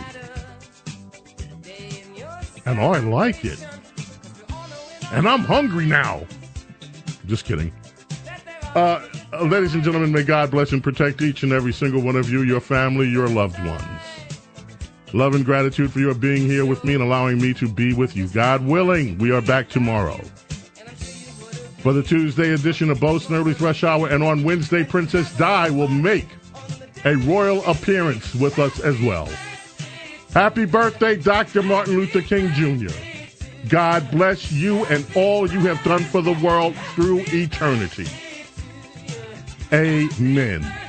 And 2.65 2.79
I 2.79 2.99
like 2.99 3.45
it. 3.45 3.65
And 5.11 5.27
I'm 5.27 5.41
hungry 5.41 5.85
now. 5.85 6.25
Just 7.27 7.45
kidding. 7.45 7.73
Uh, 8.75 9.07
uh, 9.31 9.43
ladies 9.45 9.73
and 9.73 9.83
gentlemen, 9.83 10.11
may 10.11 10.23
God 10.23 10.51
bless 10.51 10.71
and 10.73 10.83
protect 10.83 11.21
each 11.21 11.43
and 11.43 11.53
every 11.53 11.71
single 11.71 12.01
one 12.01 12.15
of 12.15 12.29
you, 12.29 12.41
your 12.41 12.59
family, 12.59 13.07
your 13.07 13.27
loved 13.29 13.57
ones. 13.65 13.83
Love 15.13 15.33
and 15.33 15.45
gratitude 15.45 15.93
for 15.93 15.99
your 15.99 16.13
being 16.13 16.45
here 16.45 16.65
with 16.65 16.83
me 16.83 16.93
and 16.93 17.01
allowing 17.01 17.41
me 17.41 17.53
to 17.53 17.69
be 17.69 17.93
with 17.93 18.17
you. 18.17 18.27
God 18.27 18.65
willing, 18.65 19.17
we 19.17 19.31
are 19.31 19.41
back 19.41 19.69
tomorrow. 19.69 20.19
For 21.79 21.93
the 21.93 22.03
Tuesday 22.03 22.53
edition 22.53 22.89
of 22.89 22.99
Bo 22.99 23.19
Early 23.29 23.53
Rush 23.53 23.83
Hour, 23.83 24.09
and 24.09 24.21
on 24.21 24.43
Wednesday, 24.43 24.83
Princess 24.83 25.31
Di 25.37 25.69
will 25.69 25.87
make 25.87 26.27
a 27.05 27.15
royal 27.15 27.63
appearance 27.65 28.35
with 28.35 28.59
us 28.59 28.79
as 28.81 28.99
well. 29.01 29.29
Happy 30.33 30.65
birthday, 30.65 31.15
Dr. 31.15 31.63
Martin 31.63 31.95
Luther 31.95 32.21
King 32.21 32.49
Jr. 32.53 32.93
God 33.69 34.09
bless 34.11 34.51
you 34.51 34.85
and 34.85 35.05
all 35.15 35.49
you 35.49 35.59
have 35.61 35.83
done 35.83 36.03
for 36.03 36.21
the 36.21 36.33
world 36.33 36.75
through 36.93 37.23
eternity. 37.27 38.07
Amen. 39.73 40.84